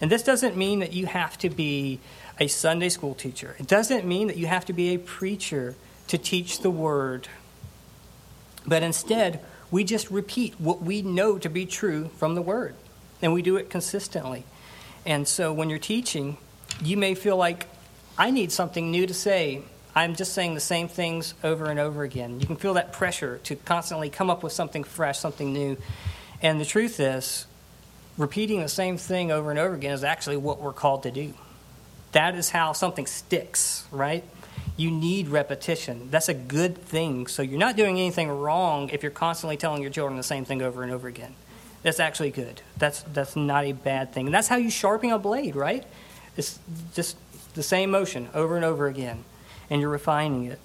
And 0.00 0.10
this 0.10 0.22
doesn't 0.22 0.56
mean 0.56 0.80
that 0.80 0.92
you 0.92 1.06
have 1.06 1.38
to 1.38 1.48
be 1.48 2.00
a 2.38 2.46
Sunday 2.46 2.90
school 2.90 3.14
teacher. 3.14 3.56
It 3.58 3.66
doesn't 3.66 4.04
mean 4.04 4.26
that 4.26 4.36
you 4.36 4.46
have 4.46 4.66
to 4.66 4.74
be 4.74 4.94
a 4.94 4.98
preacher 4.98 5.74
to 6.08 6.18
teach 6.18 6.60
the 6.60 6.70
word. 6.70 7.28
But 8.66 8.82
instead, 8.82 9.40
we 9.70 9.84
just 9.84 10.10
repeat 10.10 10.54
what 10.58 10.82
we 10.82 11.02
know 11.02 11.38
to 11.38 11.48
be 11.48 11.66
true 11.66 12.08
from 12.16 12.34
the 12.34 12.42
word. 12.42 12.74
And 13.22 13.32
we 13.32 13.42
do 13.42 13.56
it 13.56 13.70
consistently. 13.70 14.44
And 15.04 15.26
so 15.26 15.52
when 15.52 15.70
you're 15.70 15.78
teaching, 15.78 16.36
you 16.82 16.96
may 16.96 17.14
feel 17.14 17.36
like, 17.36 17.66
I 18.18 18.30
need 18.30 18.50
something 18.50 18.90
new 18.90 19.06
to 19.06 19.14
say. 19.14 19.62
I'm 19.94 20.14
just 20.14 20.34
saying 20.34 20.54
the 20.54 20.60
same 20.60 20.88
things 20.88 21.34
over 21.42 21.66
and 21.66 21.78
over 21.78 22.02
again. 22.02 22.40
You 22.40 22.46
can 22.46 22.56
feel 22.56 22.74
that 22.74 22.92
pressure 22.92 23.38
to 23.44 23.56
constantly 23.56 24.10
come 24.10 24.30
up 24.30 24.42
with 24.42 24.52
something 24.52 24.84
fresh, 24.84 25.18
something 25.18 25.52
new. 25.52 25.76
And 26.42 26.60
the 26.60 26.64
truth 26.64 27.00
is, 27.00 27.46
repeating 28.18 28.60
the 28.60 28.68
same 28.68 28.98
thing 28.98 29.30
over 29.32 29.50
and 29.50 29.58
over 29.58 29.74
again 29.74 29.92
is 29.92 30.04
actually 30.04 30.36
what 30.36 30.60
we're 30.60 30.72
called 30.72 31.04
to 31.04 31.10
do. 31.10 31.34
That 32.12 32.34
is 32.34 32.50
how 32.50 32.72
something 32.72 33.06
sticks, 33.06 33.86
right? 33.90 34.24
You 34.76 34.90
need 34.90 35.28
repetition. 35.28 36.08
That's 36.10 36.28
a 36.28 36.34
good 36.34 36.76
thing. 36.76 37.26
So 37.26 37.42
you're 37.42 37.58
not 37.58 37.76
doing 37.76 37.98
anything 37.98 38.28
wrong 38.28 38.90
if 38.90 39.02
you're 39.02 39.12
constantly 39.12 39.56
telling 39.56 39.82
your 39.82 39.90
children 39.90 40.16
the 40.16 40.22
same 40.22 40.44
thing 40.44 40.62
over 40.62 40.82
and 40.82 40.92
over 40.92 41.08
again. 41.08 41.34
That's 41.82 42.00
actually 42.00 42.30
good. 42.30 42.62
That's 42.78 43.02
that's 43.02 43.36
not 43.36 43.64
a 43.64 43.72
bad 43.72 44.12
thing. 44.12 44.26
And 44.26 44.34
that's 44.34 44.48
how 44.48 44.56
you 44.56 44.70
sharpen 44.70 45.10
a 45.10 45.18
blade, 45.18 45.54
right? 45.54 45.84
It's 46.36 46.58
just 46.94 47.16
the 47.54 47.62
same 47.62 47.90
motion 47.90 48.28
over 48.34 48.56
and 48.56 48.64
over 48.64 48.86
again, 48.86 49.24
and 49.70 49.80
you're 49.80 49.90
refining 49.90 50.46
it. 50.46 50.58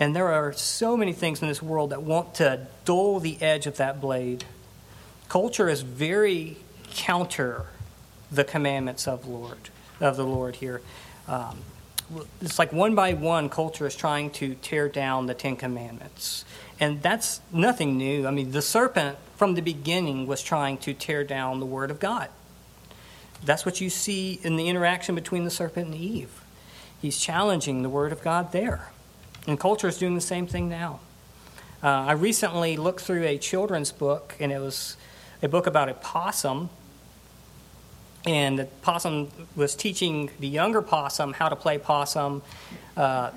And 0.00 0.14
there 0.14 0.28
are 0.28 0.52
so 0.52 0.96
many 0.96 1.12
things 1.12 1.42
in 1.42 1.48
this 1.48 1.62
world 1.62 1.90
that 1.90 2.02
want 2.02 2.34
to 2.36 2.66
dull 2.84 3.20
the 3.20 3.40
edge 3.42 3.66
of 3.66 3.76
that 3.78 4.00
blade. 4.00 4.44
Culture 5.28 5.68
is 5.68 5.82
very 5.82 6.56
counter 6.90 7.66
the 8.30 8.44
commandments 8.44 9.08
of 9.08 9.26
Lord 9.26 9.70
of 10.00 10.16
the 10.16 10.24
Lord 10.24 10.56
here. 10.56 10.80
Um, 11.26 11.58
it's 12.40 12.58
like 12.58 12.72
one 12.72 12.94
by 12.94 13.14
one, 13.14 13.48
culture 13.48 13.86
is 13.86 13.94
trying 13.94 14.30
to 14.32 14.54
tear 14.56 14.88
down 14.88 15.26
the 15.26 15.34
Ten 15.34 15.56
Commandments, 15.56 16.44
and 16.80 17.02
that's 17.02 17.40
nothing 17.52 17.96
new. 17.98 18.26
I 18.26 18.30
mean, 18.30 18.50
the 18.52 18.62
serpent 18.62 19.18
from 19.36 19.54
the 19.54 19.60
beginning 19.60 20.26
was 20.26 20.42
trying 20.42 20.78
to 20.78 20.94
tear 20.94 21.24
down 21.24 21.60
the 21.60 21.66
Word 21.66 21.90
of 21.90 22.00
God. 22.00 22.28
That's 23.44 23.64
what 23.64 23.80
you 23.80 23.90
see 23.90 24.40
in 24.42 24.56
the 24.56 24.68
interaction 24.68 25.14
between 25.14 25.44
the 25.44 25.50
serpent 25.50 25.86
and 25.86 25.94
Eve. 25.94 26.42
He's 27.00 27.18
challenging 27.18 27.82
the 27.82 27.88
Word 27.88 28.12
of 28.12 28.22
God 28.22 28.52
there, 28.52 28.90
and 29.46 29.60
culture 29.60 29.88
is 29.88 29.98
doing 29.98 30.14
the 30.14 30.20
same 30.20 30.46
thing 30.46 30.68
now. 30.68 31.00
Uh, 31.82 31.88
I 31.88 32.12
recently 32.12 32.76
looked 32.76 33.02
through 33.02 33.24
a 33.24 33.38
children's 33.38 33.92
book, 33.92 34.34
and 34.40 34.50
it 34.50 34.58
was 34.58 34.96
a 35.42 35.48
book 35.48 35.66
about 35.66 35.88
a 35.88 35.94
possum 35.94 36.70
and 38.26 38.58
the 38.58 38.64
possum 38.82 39.30
was 39.56 39.74
teaching 39.74 40.30
the 40.38 40.48
younger 40.48 40.82
possum 40.82 41.32
how 41.32 41.48
to 41.48 41.56
play 41.56 41.78
possum. 41.78 42.42
Uh, 42.96 43.30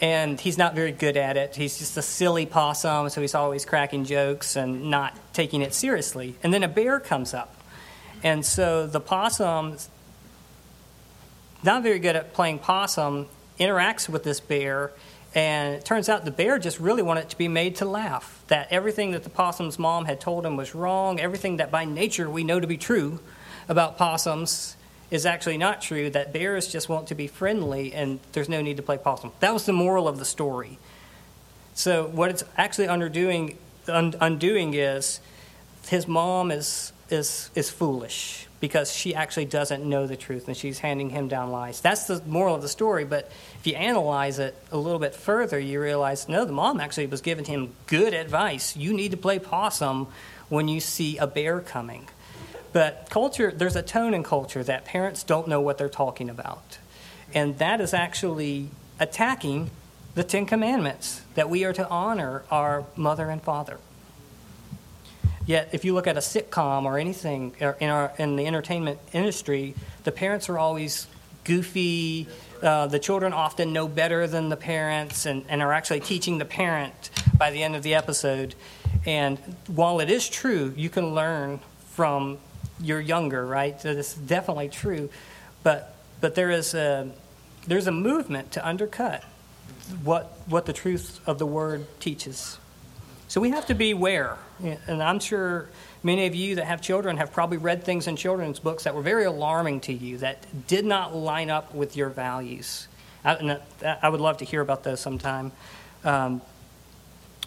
and 0.00 0.40
he's 0.40 0.58
not 0.58 0.74
very 0.74 0.90
good 0.90 1.16
at 1.16 1.36
it. 1.36 1.54
He's 1.54 1.78
just 1.78 1.96
a 1.96 2.02
silly 2.02 2.44
possum, 2.44 3.08
so 3.08 3.20
he's 3.20 3.34
always 3.34 3.64
cracking 3.64 4.04
jokes 4.04 4.56
and 4.56 4.90
not 4.90 5.16
taking 5.32 5.62
it 5.62 5.74
seriously. 5.74 6.34
And 6.42 6.52
then 6.52 6.62
a 6.62 6.68
bear 6.68 6.98
comes 6.98 7.34
up. 7.34 7.54
And 8.24 8.44
so 8.44 8.86
the 8.86 9.00
possum 9.00 9.76
not 11.62 11.82
very 11.82 11.98
good 12.00 12.16
at 12.16 12.32
playing 12.32 12.58
possum, 12.58 13.28
interacts 13.58 14.08
with 14.08 14.24
this 14.24 14.40
bear, 14.40 14.90
and 15.34 15.76
it 15.76 15.84
turns 15.84 16.08
out 16.08 16.24
the 16.24 16.30
bear 16.30 16.58
just 16.58 16.80
really 16.80 17.02
wanted 17.02 17.30
to 17.30 17.38
be 17.38 17.48
made 17.48 17.76
to 17.76 17.84
laugh. 17.84 18.42
That 18.48 18.68
everything 18.70 19.12
that 19.12 19.22
the 19.22 19.30
possum's 19.30 19.78
mom 19.78 20.04
had 20.06 20.20
told 20.20 20.44
him 20.44 20.56
was 20.56 20.74
wrong, 20.74 21.20
everything 21.20 21.58
that 21.58 21.70
by 21.70 21.84
nature 21.84 22.28
we 22.28 22.44
know 22.44 22.58
to 22.58 22.66
be 22.66 22.76
true 22.76 23.20
about 23.68 23.98
possums 23.98 24.76
is 25.10 25.26
actually 25.26 25.58
not 25.58 25.82
true, 25.82 26.08
that 26.10 26.32
bears 26.32 26.68
just 26.68 26.88
want 26.88 27.08
to 27.08 27.14
be 27.14 27.26
friendly 27.26 27.92
and 27.92 28.18
there's 28.32 28.48
no 28.48 28.62
need 28.62 28.78
to 28.78 28.82
play 28.82 28.96
possum. 28.96 29.30
That 29.40 29.52
was 29.52 29.66
the 29.66 29.72
moral 29.72 30.08
of 30.08 30.18
the 30.18 30.24
story. 30.24 30.78
So, 31.74 32.06
what 32.06 32.30
it's 32.30 32.44
actually 32.56 32.86
undoing, 32.86 33.58
undoing 33.86 34.74
is 34.74 35.20
his 35.88 36.06
mom 36.06 36.50
is, 36.50 36.92
is, 37.10 37.50
is 37.54 37.70
foolish 37.70 38.46
because 38.60 38.92
she 38.92 39.14
actually 39.14 39.44
doesn't 39.44 39.84
know 39.84 40.06
the 40.06 40.16
truth 40.16 40.46
and 40.46 40.56
she's 40.56 40.78
handing 40.78 41.10
him 41.10 41.28
down 41.28 41.50
lies. 41.50 41.80
That's 41.80 42.06
the 42.06 42.22
moral 42.26 42.54
of 42.54 42.62
the 42.62 42.68
story, 42.68 43.04
but 43.04 43.30
if 43.58 43.66
you 43.66 43.74
analyze 43.74 44.38
it 44.38 44.54
a 44.70 44.76
little 44.78 45.00
bit 45.00 45.14
further, 45.14 45.58
you 45.58 45.80
realize 45.80 46.28
no, 46.28 46.44
the 46.44 46.52
mom 46.52 46.78
actually 46.78 47.06
was 47.06 47.20
giving 47.20 47.44
him 47.44 47.72
good 47.86 48.14
advice. 48.14 48.76
You 48.76 48.94
need 48.94 49.10
to 49.10 49.16
play 49.16 49.38
possum 49.38 50.06
when 50.48 50.68
you 50.68 50.80
see 50.80 51.18
a 51.18 51.26
bear 51.26 51.60
coming. 51.60 52.08
But 52.72 53.08
culture, 53.10 53.50
there's 53.50 53.76
a 53.76 53.82
tone 53.82 54.14
in 54.14 54.22
culture 54.22 54.62
that 54.62 54.84
parents 54.84 55.22
don't 55.22 55.46
know 55.46 55.60
what 55.60 55.78
they're 55.78 55.88
talking 55.88 56.30
about. 56.30 56.78
And 57.34 57.58
that 57.58 57.80
is 57.80 57.94
actually 57.94 58.68
attacking 58.98 59.70
the 60.14 60.24
Ten 60.24 60.46
Commandments 60.46 61.22
that 61.34 61.48
we 61.48 61.64
are 61.64 61.72
to 61.72 61.88
honor 61.88 62.44
our 62.50 62.84
mother 62.96 63.30
and 63.30 63.42
father. 63.42 63.78
Yet, 65.46 65.70
if 65.72 65.84
you 65.84 65.94
look 65.94 66.06
at 66.06 66.16
a 66.16 66.20
sitcom 66.20 66.84
or 66.84 66.98
anything 66.98 67.54
in, 67.58 67.88
our, 67.88 68.12
in 68.18 68.36
the 68.36 68.46
entertainment 68.46 68.98
industry, 69.12 69.74
the 70.04 70.12
parents 70.12 70.48
are 70.48 70.58
always 70.58 71.08
goofy. 71.44 72.28
Uh, 72.62 72.86
the 72.86 73.00
children 73.00 73.32
often 73.32 73.72
know 73.72 73.88
better 73.88 74.26
than 74.28 74.50
the 74.50 74.56
parents 74.56 75.26
and, 75.26 75.44
and 75.48 75.60
are 75.60 75.72
actually 75.72 76.00
teaching 76.00 76.38
the 76.38 76.44
parent 76.44 77.10
by 77.36 77.50
the 77.50 77.62
end 77.62 77.74
of 77.74 77.82
the 77.82 77.94
episode. 77.94 78.54
And 79.04 79.38
while 79.66 79.98
it 79.98 80.10
is 80.10 80.28
true, 80.28 80.72
you 80.76 80.88
can 80.88 81.12
learn 81.12 81.58
from 81.88 82.38
your 82.80 83.00
younger, 83.00 83.44
right? 83.44 83.80
So 83.80 83.94
this 83.94 84.16
is 84.16 84.18
definitely 84.22 84.68
true. 84.68 85.10
But, 85.62 85.94
but 86.20 86.34
there 86.34 86.50
is 86.50 86.74
a, 86.74 87.10
there's 87.66 87.86
a 87.86 87.92
movement 87.92 88.52
to 88.52 88.66
undercut 88.66 89.24
what, 90.02 90.38
what 90.46 90.66
the 90.66 90.72
truth 90.72 91.20
of 91.26 91.38
the 91.38 91.46
word 91.46 91.86
teaches. 92.00 92.58
So 93.28 93.40
we 93.40 93.50
have 93.50 93.66
to 93.66 93.74
be 93.74 93.92
aware. 93.92 94.36
And 94.86 95.02
I'm 95.02 95.18
sure 95.18 95.68
many 96.02 96.26
of 96.26 96.34
you 96.34 96.56
that 96.56 96.66
have 96.66 96.82
children 96.82 97.16
have 97.16 97.32
probably 97.32 97.56
read 97.56 97.84
things 97.84 98.06
in 98.06 98.16
children's 98.16 98.58
books 98.58 98.84
that 98.84 98.94
were 98.94 99.02
very 99.02 99.24
alarming 99.24 99.80
to 99.82 99.92
you, 99.92 100.18
that 100.18 100.66
did 100.66 100.84
not 100.84 101.14
line 101.14 101.50
up 101.50 101.74
with 101.74 101.96
your 101.96 102.10
values. 102.10 102.88
I, 103.24 103.58
I 104.02 104.08
would 104.08 104.20
love 104.20 104.38
to 104.38 104.44
hear 104.44 104.60
about 104.60 104.82
those 104.82 105.00
sometime. 105.00 105.52
Um, 106.04 106.42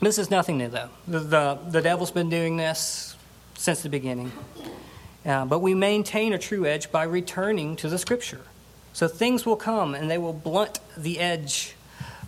this 0.01 0.17
is 0.17 0.29
nothing 0.29 0.57
new, 0.57 0.69
though. 0.69 0.89
The, 1.07 1.19
the, 1.19 1.59
the, 1.69 1.81
devil's 1.81 2.11
been 2.11 2.29
doing 2.29 2.57
this 2.57 3.15
since 3.55 3.81
the 3.81 3.89
beginning. 3.89 4.31
Uh, 5.25 5.45
but 5.45 5.59
we 5.59 5.73
maintain 5.73 6.33
a 6.33 6.37
true 6.37 6.65
edge 6.65 6.91
by 6.91 7.03
returning 7.03 7.75
to 7.77 7.89
the 7.89 7.97
scripture. 7.97 8.41
So 8.93 9.07
things 9.07 9.45
will 9.45 9.55
come 9.55 9.95
and 9.95 10.09
they 10.09 10.17
will 10.17 10.33
blunt 10.33 10.79
the 10.95 11.19
edge 11.19 11.75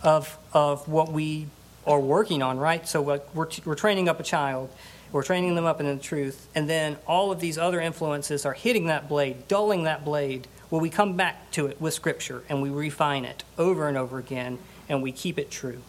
of, 0.02 0.36
of 0.52 0.88
what 0.88 1.10
we 1.12 1.46
are 1.86 2.00
working 2.00 2.42
on, 2.42 2.58
right? 2.58 2.86
So 2.86 3.00
we're, 3.00 3.48
we're 3.64 3.74
training 3.74 4.08
up 4.08 4.20
a 4.20 4.22
child, 4.22 4.70
we're 5.10 5.22
training 5.22 5.54
them 5.54 5.64
up 5.64 5.80
in 5.80 5.86
the 5.86 5.96
truth, 5.96 6.48
and 6.54 6.68
then 6.68 6.98
all 7.06 7.32
of 7.32 7.40
these 7.40 7.56
other 7.56 7.80
influences 7.80 8.44
are 8.44 8.52
hitting 8.52 8.86
that 8.86 9.08
blade, 9.08 9.48
dulling 9.48 9.84
that 9.84 10.04
blade. 10.04 10.46
Well, 10.70 10.80
we 10.80 10.90
come 10.90 11.16
back 11.16 11.50
to 11.52 11.66
it 11.66 11.80
with 11.80 11.94
Scripture 11.94 12.42
and 12.48 12.60
we 12.60 12.68
refine 12.68 13.24
it 13.24 13.44
over 13.56 13.88
and 13.88 13.96
over 13.96 14.18
again, 14.18 14.58
and 14.88 15.02
we 15.02 15.12
keep 15.12 15.38
it 15.38 15.50
true. 15.50 15.80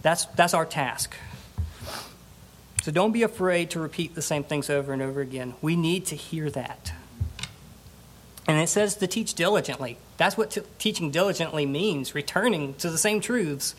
That's, 0.00 0.24
that's 0.26 0.54
our 0.54 0.64
task. 0.64 1.14
So 2.88 2.92
don't 2.92 3.12
be 3.12 3.22
afraid 3.22 3.68
to 3.72 3.80
repeat 3.80 4.14
the 4.14 4.22
same 4.22 4.44
things 4.44 4.70
over 4.70 4.94
and 4.94 5.02
over 5.02 5.20
again. 5.20 5.52
We 5.60 5.76
need 5.76 6.06
to 6.06 6.16
hear 6.16 6.48
that. 6.52 6.94
And 8.46 8.58
it 8.58 8.70
says 8.70 8.96
to 8.96 9.06
teach 9.06 9.34
diligently. 9.34 9.98
That's 10.16 10.38
what 10.38 10.52
t- 10.52 10.62
teaching 10.78 11.10
diligently 11.10 11.66
means 11.66 12.14
returning 12.14 12.72
to 12.76 12.88
the 12.88 12.96
same 12.96 13.20
truths 13.20 13.74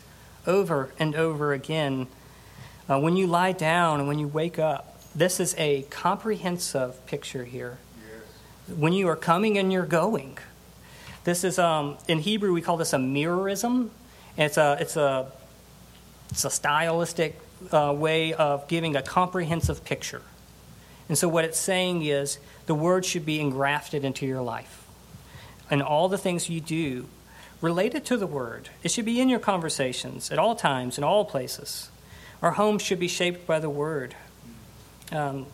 over 0.46 0.92
and 0.96 1.16
over 1.16 1.52
again. 1.52 2.06
Uh, 2.88 3.00
when 3.00 3.16
you 3.16 3.26
lie 3.26 3.50
down 3.50 3.98
and 3.98 4.06
when 4.06 4.20
you 4.20 4.28
wake 4.28 4.60
up, 4.60 5.02
this 5.12 5.40
is 5.40 5.56
a 5.58 5.82
comprehensive 5.90 7.04
picture 7.06 7.42
here. 7.42 7.78
Yes. 7.98 8.78
When 8.78 8.92
you 8.92 9.08
are 9.08 9.16
coming 9.16 9.58
and 9.58 9.72
you're 9.72 9.86
going, 9.86 10.38
this 11.24 11.42
is 11.42 11.58
um, 11.58 11.98
in 12.06 12.20
Hebrew 12.20 12.52
we 12.52 12.62
call 12.62 12.76
this 12.76 12.92
a 12.92 12.98
merism. 12.98 13.90
It's 14.36 14.56
a 14.56 14.76
it's 14.78 14.94
a 14.94 15.32
it's 16.30 16.44
a 16.44 16.50
stylistic 16.50 17.40
uh, 17.72 17.92
way 17.96 18.32
of 18.32 18.66
giving 18.68 18.96
a 18.96 19.02
comprehensive 19.02 19.84
picture. 19.84 20.22
And 21.08 21.18
so 21.18 21.28
what 21.28 21.44
it's 21.44 21.58
saying 21.58 22.04
is 22.04 22.38
the 22.66 22.74
word 22.74 23.04
should 23.04 23.26
be 23.26 23.40
engrafted 23.40 24.04
into 24.04 24.26
your 24.26 24.42
life. 24.42 24.86
And 25.70 25.82
all 25.82 26.08
the 26.08 26.18
things 26.18 26.48
you 26.48 26.60
do 26.60 27.06
related 27.60 28.04
to 28.06 28.16
the 28.16 28.26
Word. 28.26 28.68
It 28.82 28.90
should 28.90 29.04
be 29.04 29.20
in 29.20 29.28
your 29.28 29.38
conversations 29.38 30.30
at 30.30 30.38
all 30.38 30.54
times, 30.54 30.98
in 30.98 31.04
all 31.04 31.24
places. 31.24 31.90
Our 32.42 32.52
homes 32.52 32.82
should 32.82 32.98
be 32.98 33.08
shaped 33.08 33.46
by 33.46 33.58
the 33.58 33.70
Word. 33.70 34.14
Um, 35.12 35.46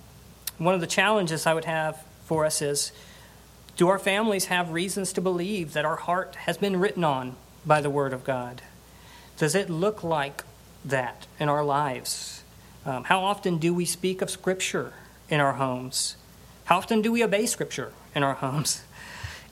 one 0.59 0.75
of 0.75 0.81
the 0.81 0.87
challenges 0.87 1.47
I 1.47 1.55
would 1.55 1.65
have 1.65 2.03
for 2.25 2.45
us 2.45 2.63
is 2.63 2.93
do 3.77 3.89
our 3.89 3.99
families 3.99 4.47
have 4.47 4.71
reasons 4.71 5.13
to 5.15 5.21
believe 5.21 5.73
that 5.73 5.85
our 5.85 5.97
heart 5.97 6.35
has 6.37 6.57
been 6.57 6.79
written 6.79 7.05
on 7.05 7.37
by 7.65 7.81
the 7.81 7.91
Word 7.91 8.13
of 8.13 8.25
God? 8.25 8.63
Does 9.37 9.55
it 9.55 9.69
look 9.69 10.03
like 10.03 10.45
that 10.87 11.27
in 11.39 11.49
our 11.49 11.65
lives? 11.65 12.43
Um, 12.85 13.05
how 13.05 13.25
often 13.25 13.59
do 13.59 13.75
we 13.75 13.85
speak 13.85 14.23
of 14.23 14.31
Scripture 14.31 14.93
in 15.29 15.41
our 15.41 15.55
homes? 15.55 16.17
How 16.67 16.79
often 16.79 17.03
do 17.03 17.13
we 17.13 17.23
obey 17.23 17.47
Scripture 17.47 17.93
in 18.15 18.23
our 18.23 18.35
homes? 18.35 18.83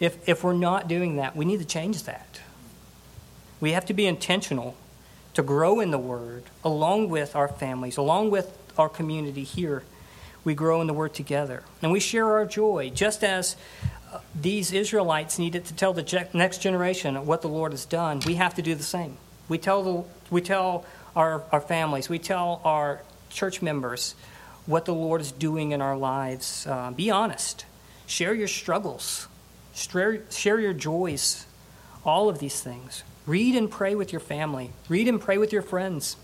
If, 0.00 0.28
if 0.28 0.42
we're 0.42 0.54
not 0.54 0.88
doing 0.88 1.16
that, 1.16 1.36
we 1.36 1.44
need 1.44 1.60
to 1.60 1.64
change 1.64 2.02
that. 2.02 2.40
We 3.60 3.70
have 3.70 3.86
to 3.86 3.94
be 3.94 4.06
intentional 4.06 4.76
to 5.34 5.42
grow 5.42 5.80
in 5.80 5.92
the 5.92 5.98
Word 5.98 6.42
along 6.64 7.10
with 7.10 7.36
our 7.36 7.48
families, 7.48 7.96
along 7.96 8.32
with 8.32 8.58
our 8.76 8.88
community 8.88 9.44
here. 9.44 9.84
We 10.42 10.54
grow 10.54 10.80
in 10.80 10.86
the 10.86 10.92
Word 10.92 11.14
together. 11.14 11.62
And 11.80 11.92
we 11.92 12.00
share 12.00 12.32
our 12.32 12.44
joy, 12.44 12.90
just 12.90 13.22
as 13.22 13.56
uh, 14.12 14.18
these 14.34 14.72
Israelites 14.72 15.38
needed 15.38 15.64
to 15.66 15.74
tell 15.74 15.92
the 15.92 16.28
next 16.32 16.58
generation 16.58 17.24
what 17.24 17.42
the 17.42 17.48
Lord 17.48 17.72
has 17.72 17.86
done. 17.86 18.20
We 18.26 18.34
have 18.34 18.54
to 18.56 18.62
do 18.62 18.74
the 18.74 18.82
same. 18.82 19.16
We 19.48 19.58
tell, 19.58 19.82
the, 19.82 20.04
we 20.30 20.40
tell 20.40 20.84
our, 21.16 21.42
our 21.52 21.60
families, 21.60 22.08
we 22.08 22.18
tell 22.18 22.60
our 22.64 23.02
church 23.30 23.62
members 23.62 24.14
what 24.66 24.84
the 24.84 24.94
Lord 24.94 25.20
is 25.20 25.32
doing 25.32 25.72
in 25.72 25.82
our 25.82 25.96
lives. 25.96 26.66
Uh, 26.66 26.90
be 26.90 27.10
honest. 27.10 27.66
Share 28.06 28.34
your 28.34 28.48
struggles. 28.48 29.28
Share, 29.74 30.22
share 30.30 30.60
your 30.60 30.72
joys. 30.72 31.46
All 32.04 32.28
of 32.28 32.38
these 32.38 32.60
things. 32.60 33.02
Read 33.26 33.54
and 33.54 33.70
pray 33.70 33.94
with 33.94 34.12
your 34.12 34.20
family. 34.20 34.70
Read 34.88 35.08
and 35.08 35.20
pray 35.20 35.38
with 35.38 35.52
your 35.52 35.62
friends. 35.62 36.16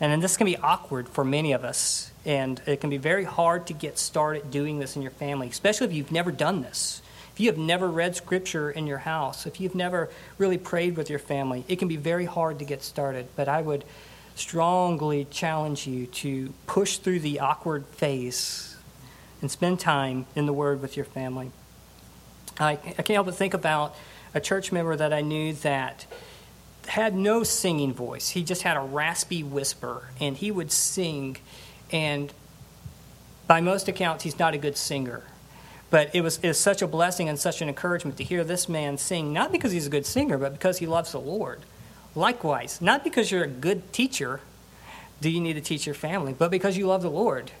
And 0.00 0.12
then 0.12 0.20
this 0.20 0.36
can 0.36 0.44
be 0.44 0.56
awkward 0.56 1.08
for 1.08 1.24
many 1.24 1.52
of 1.52 1.64
us. 1.64 2.10
And 2.24 2.60
it 2.66 2.80
can 2.80 2.90
be 2.90 2.96
very 2.96 3.24
hard 3.24 3.66
to 3.68 3.72
get 3.72 3.98
started 3.98 4.50
doing 4.50 4.78
this 4.78 4.96
in 4.96 5.02
your 5.02 5.10
family, 5.12 5.48
especially 5.48 5.86
if 5.86 5.92
you've 5.92 6.12
never 6.12 6.32
done 6.32 6.62
this. 6.62 7.02
If 7.34 7.40
you 7.40 7.50
have 7.50 7.58
never 7.58 7.90
read 7.90 8.14
scripture 8.14 8.70
in 8.70 8.86
your 8.86 8.98
house, 8.98 9.44
if 9.44 9.60
you've 9.60 9.74
never 9.74 10.08
really 10.38 10.56
prayed 10.56 10.96
with 10.96 11.10
your 11.10 11.18
family, 11.18 11.64
it 11.66 11.80
can 11.80 11.88
be 11.88 11.96
very 11.96 12.26
hard 12.26 12.60
to 12.60 12.64
get 12.64 12.80
started. 12.80 13.26
But 13.34 13.48
I 13.48 13.60
would 13.60 13.84
strongly 14.36 15.26
challenge 15.30 15.84
you 15.84 16.06
to 16.06 16.54
push 16.68 16.98
through 16.98 17.20
the 17.20 17.40
awkward 17.40 17.86
phase 17.86 18.76
and 19.40 19.50
spend 19.50 19.80
time 19.80 20.26
in 20.36 20.46
the 20.46 20.52
Word 20.52 20.80
with 20.80 20.96
your 20.96 21.06
family. 21.06 21.50
I, 22.60 22.72
I 22.72 22.76
can't 22.76 23.10
help 23.10 23.26
but 23.26 23.34
think 23.34 23.52
about 23.52 23.96
a 24.32 24.40
church 24.40 24.70
member 24.70 24.94
that 24.94 25.12
I 25.12 25.20
knew 25.20 25.54
that 25.54 26.06
had 26.86 27.16
no 27.16 27.42
singing 27.42 27.92
voice. 27.92 28.30
He 28.30 28.44
just 28.44 28.62
had 28.62 28.76
a 28.76 28.80
raspy 28.80 29.42
whisper, 29.42 30.08
and 30.20 30.36
he 30.36 30.52
would 30.52 30.70
sing. 30.70 31.38
And 31.90 32.32
by 33.48 33.60
most 33.60 33.88
accounts, 33.88 34.22
he's 34.22 34.38
not 34.38 34.54
a 34.54 34.58
good 34.58 34.76
singer. 34.76 35.24
But 35.94 36.12
it 36.12 36.22
was, 36.22 36.38
it 36.38 36.48
was 36.48 36.58
such 36.58 36.82
a 36.82 36.88
blessing 36.88 37.28
and 37.28 37.38
such 37.38 37.62
an 37.62 37.68
encouragement 37.68 38.16
to 38.16 38.24
hear 38.24 38.42
this 38.42 38.68
man 38.68 38.98
sing, 38.98 39.32
not 39.32 39.52
because 39.52 39.70
he's 39.70 39.86
a 39.86 39.90
good 39.90 40.04
singer, 40.04 40.38
but 40.38 40.52
because 40.52 40.78
he 40.78 40.88
loves 40.88 41.12
the 41.12 41.20
Lord. 41.20 41.60
Likewise, 42.16 42.80
not 42.80 43.04
because 43.04 43.30
you're 43.30 43.44
a 43.44 43.46
good 43.46 43.92
teacher 43.92 44.40
do 45.20 45.30
you 45.30 45.40
need 45.40 45.52
to 45.52 45.60
teach 45.60 45.86
your 45.86 45.94
family, 45.94 46.34
but 46.36 46.50
because 46.50 46.76
you 46.76 46.88
love 46.88 47.02
the 47.02 47.10
Lord. 47.12 47.52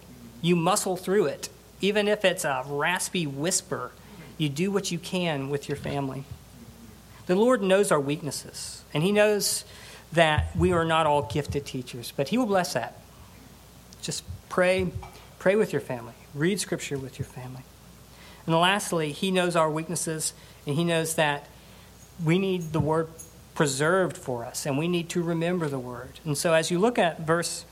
You 0.42 0.56
muscle 0.56 0.96
through 0.96 1.26
it. 1.26 1.48
Even 1.80 2.08
if 2.08 2.24
it's 2.24 2.44
a 2.44 2.64
raspy 2.66 3.24
whisper, 3.24 3.92
you 4.36 4.48
do 4.48 4.72
what 4.72 4.90
you 4.90 4.98
can 4.98 5.48
with 5.48 5.68
your 5.68 5.76
family. 5.76 6.24
The 7.26 7.36
Lord 7.36 7.62
knows 7.62 7.92
our 7.92 8.00
weaknesses, 8.00 8.82
and 8.92 9.04
He 9.04 9.12
knows 9.12 9.64
that 10.12 10.56
we 10.56 10.72
are 10.72 10.84
not 10.84 11.06
all 11.06 11.22
gifted 11.22 11.66
teachers, 11.66 12.12
but 12.16 12.30
He 12.30 12.36
will 12.36 12.46
bless 12.46 12.72
that. 12.72 13.00
Just 14.02 14.24
pray, 14.48 14.90
pray 15.38 15.54
with 15.54 15.70
your 15.70 15.80
family, 15.80 16.14
read 16.34 16.58
Scripture 16.58 16.98
with 16.98 17.20
your 17.20 17.26
family. 17.26 17.62
And 18.46 18.54
lastly, 18.54 19.12
He 19.12 19.30
knows 19.30 19.56
our 19.56 19.70
weaknesses, 19.70 20.32
and 20.66 20.76
He 20.76 20.84
knows 20.84 21.14
that 21.14 21.46
we 22.22 22.38
need 22.38 22.72
the 22.72 22.80
word 22.80 23.08
preserved 23.54 24.16
for 24.16 24.44
us, 24.44 24.66
and 24.66 24.76
we 24.76 24.88
need 24.88 25.08
to 25.10 25.22
remember 25.22 25.68
the 25.68 25.78
word. 25.78 26.20
And 26.24 26.36
so, 26.36 26.52
as 26.52 26.70
you 26.70 26.78
look 26.78 26.98
at 26.98 27.20
verse 27.20 27.64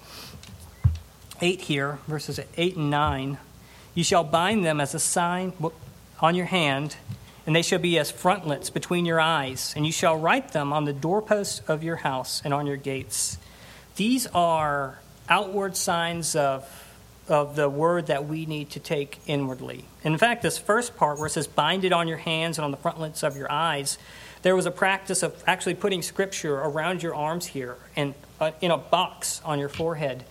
8 1.40 1.62
here, 1.62 1.98
verses 2.06 2.40
8 2.56 2.76
and 2.76 2.90
9, 2.90 3.38
you 3.94 4.04
shall 4.04 4.24
bind 4.24 4.64
them 4.64 4.80
as 4.80 4.94
a 4.94 4.98
sign 4.98 5.52
on 6.20 6.34
your 6.34 6.46
hand, 6.46 6.96
and 7.46 7.54
they 7.54 7.62
shall 7.62 7.80
be 7.80 7.98
as 7.98 8.10
frontlets 8.10 8.70
between 8.70 9.04
your 9.04 9.20
eyes, 9.20 9.74
and 9.76 9.84
you 9.84 9.92
shall 9.92 10.16
write 10.16 10.52
them 10.52 10.72
on 10.72 10.84
the 10.84 10.92
doorposts 10.92 11.60
of 11.68 11.82
your 11.82 11.96
house 11.96 12.40
and 12.44 12.54
on 12.54 12.66
your 12.66 12.76
gates. 12.76 13.38
These 13.96 14.26
are 14.28 15.00
outward 15.28 15.76
signs 15.76 16.36
of, 16.36 16.81
of 17.28 17.56
the 17.56 17.68
word 17.68 18.06
that 18.06 18.26
we 18.26 18.46
need 18.46 18.70
to 18.70 18.80
take 18.80 19.18
inwardly. 19.26 19.84
In 20.02 20.18
fact, 20.18 20.42
this 20.42 20.58
first 20.58 20.96
part 20.96 21.18
where 21.18 21.26
it 21.26 21.30
says, 21.30 21.46
bind 21.46 21.84
it 21.84 21.92
on 21.92 22.08
your 22.08 22.18
hands 22.18 22.58
and 22.58 22.64
on 22.64 22.70
the 22.70 22.76
frontlets 22.76 23.22
of 23.22 23.36
your 23.36 23.50
eyes, 23.50 23.98
there 24.42 24.56
was 24.56 24.66
a 24.66 24.70
practice 24.70 25.22
of 25.22 25.42
actually 25.46 25.74
putting 25.74 26.02
scripture 26.02 26.56
around 26.56 27.02
your 27.02 27.14
arms 27.14 27.46
here 27.46 27.76
and 27.94 28.14
uh, 28.40 28.50
in 28.60 28.70
a 28.70 28.76
box 28.76 29.40
on 29.44 29.58
your 29.58 29.68
forehead. 29.68 30.24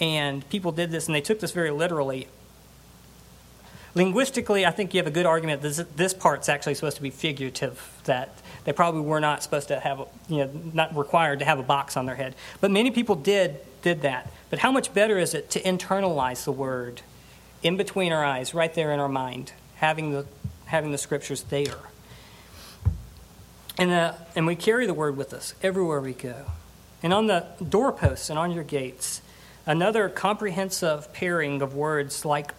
And 0.00 0.48
people 0.48 0.72
did 0.72 0.90
this, 0.90 1.06
and 1.06 1.14
they 1.14 1.20
took 1.20 1.38
this 1.38 1.52
very 1.52 1.70
literally. 1.70 2.26
Linguistically, 3.94 4.66
I 4.66 4.72
think 4.72 4.92
you 4.92 4.98
have 4.98 5.06
a 5.06 5.12
good 5.12 5.26
argument 5.26 5.62
this, 5.62 5.76
this 5.94 6.12
part's 6.12 6.48
actually 6.48 6.74
supposed 6.74 6.96
to 6.96 7.02
be 7.02 7.10
figurative, 7.10 7.80
that 8.04 8.30
they 8.64 8.72
probably 8.72 9.02
were 9.02 9.20
not 9.20 9.42
supposed 9.42 9.68
to 9.68 9.78
have, 9.78 10.00
you 10.28 10.38
know, 10.38 10.50
not 10.72 10.96
required 10.96 11.38
to 11.38 11.44
have 11.44 11.60
a 11.60 11.62
box 11.62 11.96
on 11.96 12.06
their 12.06 12.16
head. 12.16 12.34
But 12.60 12.72
many 12.72 12.90
people 12.90 13.14
did, 13.14 13.60
did 13.82 14.02
that. 14.02 14.32
But 14.50 14.58
how 14.58 14.72
much 14.72 14.92
better 14.92 15.18
is 15.18 15.32
it 15.34 15.50
to 15.50 15.62
internalize 15.62 16.44
the 16.44 16.52
word 16.52 17.02
in 17.62 17.76
between 17.76 18.12
our 18.12 18.24
eyes, 18.24 18.52
right 18.52 18.74
there 18.74 18.92
in 18.92 18.98
our 18.98 19.08
mind, 19.08 19.52
having 19.76 20.10
the, 20.10 20.26
having 20.66 20.90
the 20.90 20.98
scriptures 20.98 21.42
there? 21.44 21.78
And, 23.78 23.90
uh, 23.90 24.14
and 24.34 24.46
we 24.46 24.56
carry 24.56 24.86
the 24.86 24.94
word 24.94 25.16
with 25.16 25.32
us 25.32 25.54
everywhere 25.62 26.00
we 26.00 26.14
go. 26.14 26.46
And 27.02 27.12
on 27.12 27.26
the 27.26 27.46
doorposts 27.68 28.30
and 28.30 28.38
on 28.38 28.50
your 28.50 28.64
gates, 28.64 29.20
another 29.66 30.08
comprehensive 30.08 31.12
pairing 31.12 31.62
of 31.62 31.74
words 31.74 32.24
like, 32.24 32.54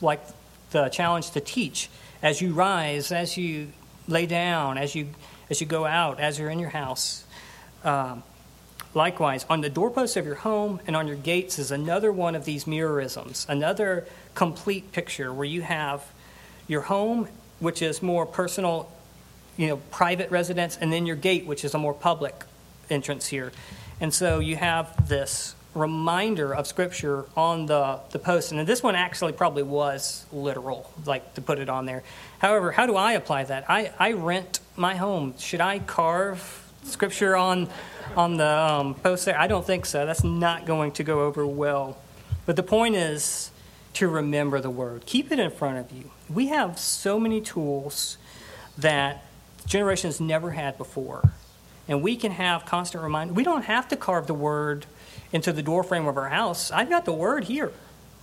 like 0.00 0.20
the 0.70 0.88
challenge 0.88 1.30
to 1.30 1.40
teach 1.40 1.88
as 2.22 2.40
you 2.40 2.52
rise, 2.52 3.12
as 3.12 3.36
you 3.36 3.68
lay 4.08 4.26
down, 4.26 4.78
as 4.78 4.94
you, 4.94 5.08
as 5.50 5.60
you 5.60 5.66
go 5.66 5.84
out, 5.84 6.20
as 6.20 6.38
you're 6.38 6.50
in 6.50 6.58
your 6.58 6.70
house. 6.70 7.24
Um, 7.84 8.22
likewise, 8.94 9.46
on 9.48 9.60
the 9.60 9.70
doorposts 9.70 10.16
of 10.16 10.26
your 10.26 10.36
home 10.36 10.80
and 10.86 10.96
on 10.96 11.06
your 11.06 11.16
gates 11.16 11.58
is 11.58 11.70
another 11.70 12.10
one 12.10 12.34
of 12.34 12.44
these 12.44 12.64
merisms, 12.64 13.48
another 13.48 14.06
complete 14.34 14.92
picture 14.92 15.32
where 15.32 15.46
you 15.46 15.62
have 15.62 16.04
your 16.66 16.82
home, 16.82 17.28
which 17.60 17.82
is 17.82 18.02
more 18.02 18.26
personal 18.26 18.90
you 19.56 19.68
know, 19.68 19.76
private 19.90 20.30
residence, 20.30 20.76
and 20.80 20.92
then 20.92 21.06
your 21.06 21.16
gate, 21.16 21.46
which 21.46 21.64
is 21.64 21.74
a 21.74 21.78
more 21.78 21.94
public 21.94 22.44
entrance 22.90 23.26
here. 23.26 23.52
And 24.00 24.12
so 24.12 24.38
you 24.38 24.56
have 24.56 25.08
this 25.08 25.54
reminder 25.76 26.54
of 26.54 26.66
Scripture 26.66 27.26
on 27.36 27.66
the, 27.66 28.00
the 28.10 28.18
post. 28.18 28.52
And 28.52 28.66
this 28.66 28.82
one 28.82 28.94
actually 28.94 29.32
probably 29.32 29.62
was 29.62 30.26
literal, 30.32 30.90
like 31.04 31.34
to 31.34 31.40
put 31.40 31.58
it 31.58 31.68
on 31.68 31.86
there. 31.86 32.02
However, 32.38 32.72
how 32.72 32.86
do 32.86 32.96
I 32.96 33.12
apply 33.12 33.44
that? 33.44 33.68
I, 33.68 33.92
I 33.98 34.12
rent 34.12 34.60
my 34.76 34.96
home. 34.96 35.34
Should 35.38 35.60
I 35.60 35.78
carve 35.78 36.72
Scripture 36.82 37.36
on, 37.36 37.68
on 38.16 38.36
the 38.36 38.48
um, 38.48 38.94
post 38.94 39.24
there? 39.24 39.38
I 39.38 39.46
don't 39.46 39.66
think 39.66 39.86
so. 39.86 40.06
That's 40.06 40.24
not 40.24 40.66
going 40.66 40.92
to 40.92 41.04
go 41.04 41.20
over 41.20 41.46
well. 41.46 41.98
But 42.46 42.56
the 42.56 42.62
point 42.62 42.96
is 42.96 43.50
to 43.94 44.08
remember 44.08 44.60
the 44.60 44.70
Word, 44.70 45.06
keep 45.06 45.32
it 45.32 45.38
in 45.38 45.50
front 45.50 45.78
of 45.78 45.96
you. 45.96 46.10
We 46.28 46.48
have 46.48 46.78
so 46.78 47.18
many 47.18 47.40
tools 47.40 48.18
that 48.76 49.24
generations 49.66 50.20
never 50.20 50.52
had 50.52 50.78
before. 50.78 51.32
And 51.88 52.02
we 52.02 52.16
can 52.16 52.32
have 52.32 52.66
constant 52.66 53.02
reminder. 53.02 53.32
We 53.32 53.44
don't 53.44 53.64
have 53.64 53.88
to 53.88 53.96
carve 53.96 54.26
the 54.26 54.34
word 54.34 54.86
into 55.36 55.52
the 55.52 55.62
doorframe 55.62 56.08
of 56.08 56.16
our 56.16 56.30
house. 56.30 56.72
I've 56.72 56.88
got 56.88 57.04
the 57.04 57.12
word 57.12 57.44
here 57.44 57.72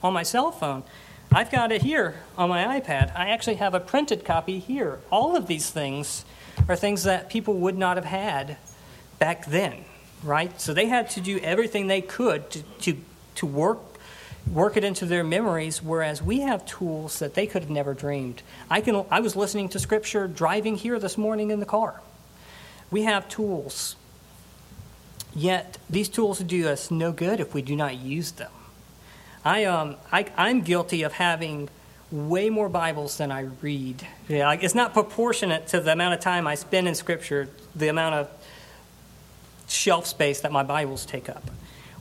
on 0.03 0.11
my 0.11 0.23
cell 0.23 0.51
phone. 0.51 0.83
I've 1.31 1.51
got 1.51 1.71
it 1.71 1.83
here 1.83 2.15
on 2.37 2.49
my 2.49 2.79
iPad. 2.79 3.15
I 3.15 3.29
actually 3.29 3.55
have 3.55 3.73
a 3.73 3.79
printed 3.79 4.25
copy 4.25 4.59
here. 4.59 4.99
All 5.11 5.37
of 5.37 5.47
these 5.47 5.69
things 5.69 6.25
are 6.67 6.75
things 6.75 7.03
that 7.03 7.29
people 7.29 7.53
would 7.55 7.77
not 7.77 7.97
have 7.97 8.05
had 8.05 8.57
back 9.19 9.45
then, 9.45 9.85
right? 10.23 10.59
So 10.59 10.73
they 10.73 10.87
had 10.87 11.11
to 11.11 11.21
do 11.21 11.37
everything 11.39 11.87
they 11.87 12.01
could 12.01 12.49
to, 12.49 12.63
to, 12.81 12.97
to 13.35 13.45
work 13.45 13.79
work 14.51 14.75
it 14.75 14.83
into 14.83 15.05
their 15.05 15.23
memories, 15.23 15.81
whereas 15.81 16.21
we 16.21 16.41
have 16.41 16.65
tools 16.65 17.19
that 17.19 17.33
they 17.33 17.47
could 17.47 17.61
have 17.61 17.71
never 17.71 17.93
dreamed. 17.93 18.41
I, 18.69 18.81
can, 18.81 19.05
I 19.09 19.21
was 19.21 19.37
listening 19.37 19.69
to 19.69 19.79
scripture 19.79 20.27
driving 20.27 20.75
here 20.75 20.99
this 20.99 21.17
morning 21.17 21.49
in 21.49 21.61
the 21.61 21.65
car. 21.65 22.01
We 22.91 23.03
have 23.03 23.29
tools, 23.29 23.95
yet 25.35 25.77
these 25.89 26.09
tools 26.09 26.39
do 26.39 26.67
us 26.67 26.91
no 26.91 27.11
good 27.11 27.39
if 27.39 27.53
we 27.53 27.61
do 27.61 27.75
not 27.75 27.95
use 27.95 28.31
them. 28.31 28.51
I, 29.45 29.65
um, 29.65 29.95
I, 30.11 30.25
I'm 30.37 30.61
guilty 30.61 31.03
of 31.03 31.13
having 31.13 31.69
way 32.11 32.49
more 32.49 32.69
Bibles 32.69 33.17
than 33.17 33.31
I 33.31 33.47
read. 33.61 34.07
Yeah, 34.27 34.53
it's 34.53 34.75
not 34.75 34.93
proportionate 34.93 35.67
to 35.67 35.81
the 35.81 35.91
amount 35.91 36.13
of 36.13 36.19
time 36.19 36.47
I 36.47 36.55
spend 36.55 36.87
in 36.87 36.95
Scripture, 36.95 37.49
the 37.75 37.87
amount 37.87 38.15
of 38.15 38.29
shelf 39.67 40.05
space 40.05 40.41
that 40.41 40.51
my 40.51 40.63
Bibles 40.63 41.05
take 41.05 41.27
up 41.29 41.49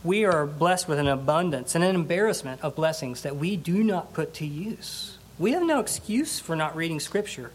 we 0.05 0.25
are 0.25 0.47
blessed 0.47 0.88
with 0.88 0.99
an 0.99 1.07
abundance 1.07 1.75
and 1.75 1.85
an 1.85 1.95
embarrassment 1.95 2.61
of 2.62 2.75
blessings 2.75 3.23
that 3.23 3.37
we 3.37 3.57
do 3.57 3.85
not 3.85 4.12
put 4.12 4.35
to 4.35 4.47
use. 4.47 5.18
We 5.38 5.53
have 5.53 5.62
no 5.62 5.81
excuse 5.81 6.40
for 6.40 6.57
not 6.57 6.75
reading 6.75 7.01
Scripture. 7.01 7.53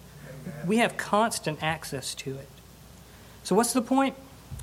We 0.65 0.77
have 0.77 0.97
constant 0.97 1.61
access 1.61 2.15
to 2.15 2.35
it. 2.35 2.47
So, 3.43 3.55
what's 3.55 3.73
the 3.73 3.81
point? 3.81 4.15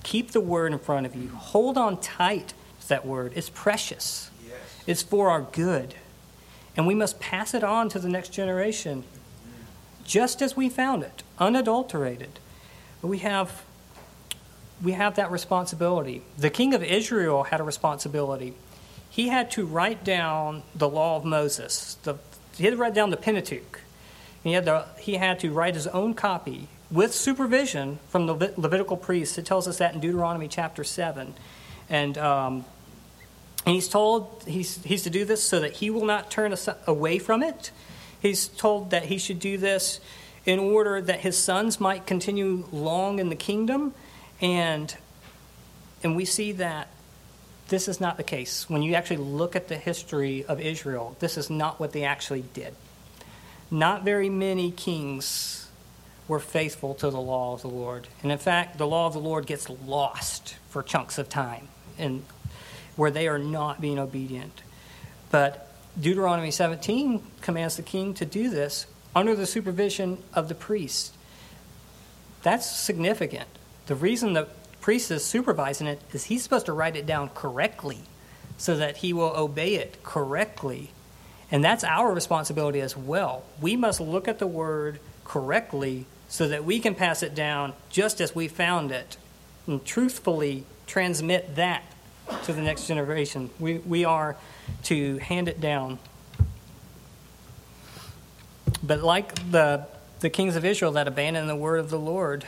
Keep 0.04 0.30
the 0.30 0.40
Word 0.40 0.72
in 0.72 0.78
front 0.78 1.06
of 1.06 1.16
you. 1.16 1.28
Hold 1.30 1.76
on 1.76 2.00
tight 2.00 2.54
to 2.80 2.88
that 2.88 3.04
Word. 3.04 3.32
It's 3.34 3.50
precious, 3.50 4.30
yes. 4.46 4.56
it's 4.86 5.02
for 5.02 5.30
our 5.30 5.42
good. 5.42 5.96
And 6.76 6.86
we 6.86 6.94
must 6.94 7.18
pass 7.18 7.54
it 7.54 7.64
on 7.64 7.88
to 7.88 7.98
the 7.98 8.08
next 8.08 8.28
generation 8.28 9.04
just 10.04 10.42
as 10.42 10.56
we 10.56 10.68
found 10.68 11.02
it, 11.02 11.22
unadulterated. 11.38 12.38
But 13.00 13.08
we 13.08 13.18
have 13.18 13.64
we 14.82 14.92
have 14.92 15.16
that 15.16 15.30
responsibility. 15.30 16.22
The 16.36 16.50
king 16.50 16.74
of 16.74 16.82
Israel 16.82 17.44
had 17.44 17.60
a 17.60 17.62
responsibility. 17.62 18.54
He 19.08 19.28
had 19.28 19.50
to 19.52 19.64
write 19.64 20.04
down 20.04 20.62
the 20.74 20.88
law 20.88 21.16
of 21.16 21.24
Moses. 21.24 21.96
The, 22.02 22.16
he 22.56 22.64
had 22.64 22.72
to 22.72 22.76
write 22.76 22.92
down 22.92 23.10
the 23.10 23.16
Pentateuch. 23.16 23.80
He 24.42 24.52
had, 24.52 24.66
to, 24.66 24.86
he 24.98 25.14
had 25.14 25.38
to 25.40 25.50
write 25.52 25.74
his 25.74 25.86
own 25.86 26.12
copy 26.14 26.68
with 26.94 27.12
supervision 27.12 27.98
from 28.08 28.26
the 28.26 28.34
Levitical 28.56 28.96
priests. 28.96 29.36
It 29.36 29.44
tells 29.44 29.66
us 29.66 29.78
that 29.78 29.94
in 29.94 30.00
Deuteronomy 30.00 30.46
chapter 30.46 30.84
7. 30.84 31.34
And, 31.90 32.16
um, 32.16 32.64
and 33.66 33.74
he's 33.74 33.88
told 33.88 34.44
he's, 34.46 34.82
he's 34.84 35.02
to 35.02 35.10
do 35.10 35.24
this 35.24 35.42
so 35.42 35.58
that 35.58 35.72
he 35.72 35.90
will 35.90 36.04
not 36.04 36.30
turn 36.30 36.54
away 36.86 37.18
from 37.18 37.42
it. 37.42 37.72
He's 38.20 38.46
told 38.46 38.90
that 38.90 39.06
he 39.06 39.18
should 39.18 39.40
do 39.40 39.58
this 39.58 39.98
in 40.46 40.60
order 40.60 41.00
that 41.00 41.20
his 41.20 41.36
sons 41.36 41.80
might 41.80 42.06
continue 42.06 42.68
long 42.70 43.18
in 43.18 43.28
the 43.28 43.36
kingdom 43.36 43.92
and, 44.40 44.96
and 46.04 46.14
we 46.14 46.24
see 46.24 46.52
that 46.52 46.88
this 47.68 47.88
is 47.88 48.00
not 48.00 48.18
the 48.18 48.22
case. 48.22 48.70
When 48.70 48.82
you 48.82 48.94
actually 48.94 49.16
look 49.16 49.56
at 49.56 49.66
the 49.66 49.76
history 49.76 50.44
of 50.44 50.60
Israel, 50.60 51.16
this 51.18 51.36
is 51.36 51.50
not 51.50 51.80
what 51.80 51.92
they 51.92 52.04
actually 52.04 52.44
did. 52.52 52.74
Not 53.70 54.04
very 54.04 54.28
many 54.28 54.70
kings 54.70 55.63
were 56.26 56.40
faithful 56.40 56.94
to 56.94 57.10
the 57.10 57.20
law 57.20 57.54
of 57.54 57.62
the 57.62 57.68
Lord. 57.68 58.08
And 58.22 58.32
in 58.32 58.38
fact, 58.38 58.78
the 58.78 58.86
law 58.86 59.06
of 59.06 59.12
the 59.12 59.18
Lord 59.18 59.46
gets 59.46 59.68
lost 59.68 60.56
for 60.70 60.82
chunks 60.82 61.18
of 61.18 61.28
time 61.28 61.68
and 61.98 62.24
where 62.96 63.10
they 63.10 63.28
are 63.28 63.38
not 63.38 63.80
being 63.80 63.98
obedient. 63.98 64.62
But 65.30 65.70
Deuteronomy 66.00 66.50
17 66.50 67.22
commands 67.40 67.76
the 67.76 67.82
king 67.82 68.14
to 68.14 68.24
do 68.24 68.50
this 68.50 68.86
under 69.14 69.36
the 69.36 69.46
supervision 69.46 70.18
of 70.32 70.48
the 70.48 70.54
priest. 70.54 71.14
That's 72.42 72.68
significant. 72.68 73.48
The 73.86 73.94
reason 73.94 74.32
the 74.32 74.48
priest 74.80 75.10
is 75.10 75.24
supervising 75.24 75.86
it 75.86 76.00
is 76.12 76.24
he's 76.24 76.42
supposed 76.42 76.66
to 76.66 76.72
write 76.72 76.96
it 76.96 77.06
down 77.06 77.30
correctly 77.30 78.00
so 78.56 78.76
that 78.76 78.98
he 78.98 79.12
will 79.12 79.34
obey 79.36 79.74
it 79.74 80.02
correctly. 80.02 80.90
And 81.50 81.62
that's 81.62 81.84
our 81.84 82.12
responsibility 82.12 82.80
as 82.80 82.96
well. 82.96 83.44
We 83.60 83.76
must 83.76 84.00
look 84.00 84.26
at 84.26 84.38
the 84.38 84.46
word 84.46 85.00
correctly 85.24 86.06
so 86.34 86.48
that 86.48 86.64
we 86.64 86.80
can 86.80 86.96
pass 86.96 87.22
it 87.22 87.32
down 87.32 87.72
just 87.90 88.20
as 88.20 88.34
we 88.34 88.48
found 88.48 88.90
it 88.90 89.16
and 89.68 89.84
truthfully 89.84 90.64
transmit 90.84 91.54
that 91.54 91.84
to 92.42 92.52
the 92.52 92.60
next 92.60 92.88
generation. 92.88 93.50
We, 93.60 93.78
we 93.78 94.04
are 94.04 94.34
to 94.82 95.18
hand 95.18 95.46
it 95.46 95.60
down. 95.60 96.00
But 98.82 99.00
like 99.00 99.52
the, 99.52 99.86
the 100.18 100.28
kings 100.28 100.56
of 100.56 100.64
Israel 100.64 100.90
that 100.90 101.06
abandoned 101.06 101.48
the 101.48 101.54
word 101.54 101.78
of 101.78 101.88
the 101.88 102.00
Lord, 102.00 102.44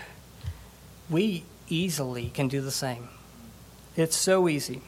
we 1.09 1.45
easily 1.69 2.31
can 2.31 2.49
do 2.49 2.61
the 2.61 2.73
same. 2.73 3.09
It's 3.95 4.17
so 4.17 4.49
easy. 4.49 4.83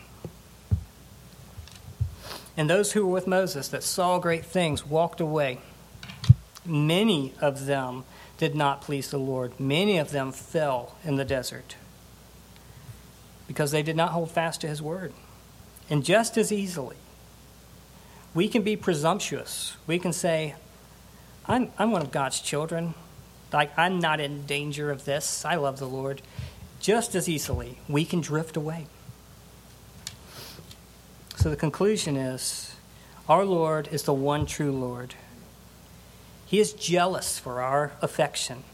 And 2.57 2.69
those 2.69 2.95
who 2.95 3.07
were 3.07 3.13
with 3.13 3.29
Moses 3.29 3.69
that 3.69 3.85
saw 3.85 4.19
great 4.19 4.45
things 4.45 4.85
walked 4.85 5.21
away. 5.21 5.61
Many 6.67 7.33
of 7.41 7.67
them 7.67 8.03
did 8.39 8.55
not 8.55 8.81
please 8.81 9.11
the 9.11 9.19
Lord. 9.19 9.59
Many 9.61 9.99
of 9.99 10.11
them 10.11 10.33
fell 10.33 10.97
in 11.05 11.17
the 11.17 11.25
desert 11.25 11.77
because 13.47 13.71
they 13.71 13.83
did 13.83 13.97
not 13.97 14.11
hold 14.11 14.31
fast 14.31 14.61
to 14.63 14.69
his 14.69 14.81
word. 14.81 15.13
And 15.91 16.05
just 16.05 16.37
as 16.37 16.53
easily, 16.53 16.97
we 18.35 18.49
can 18.49 18.63
be 18.63 18.77
presumptuous. 18.77 19.77
We 19.87 19.99
can 19.99 20.13
say, 20.13 20.55
I'm, 21.47 21.73
I'm 21.79 21.91
one 21.91 22.03
of 22.03 22.13
God's 22.13 22.41
children. 22.41 22.95
Like, 23.53 23.77
I'm 23.79 23.99
not 23.99 24.21
in 24.21 24.47
danger 24.47 24.91
of 24.91 25.05
this. 25.05 25.45
I 25.45 25.57
love 25.57 25.79
the 25.79 25.89
Lord. 25.89 26.23
Just 26.81 27.15
as 27.15 27.29
easily, 27.29 27.79
we 27.89 28.05
can 28.05 28.21
drift 28.21 28.57
away. 28.57 28.87
So 31.37 31.51
the 31.51 31.57
conclusion 31.57 32.17
is 32.17 32.75
our 33.29 33.45
Lord 33.45 33.89
is 33.91 34.03
the 34.03 34.13
one 34.13 34.45
true 34.45 34.73
Lord. 34.73 35.15
He 36.49 36.61
is 36.61 36.73
jealous 36.73 37.39
for 37.39 37.61
our 37.61 37.93
affection. 38.01 38.65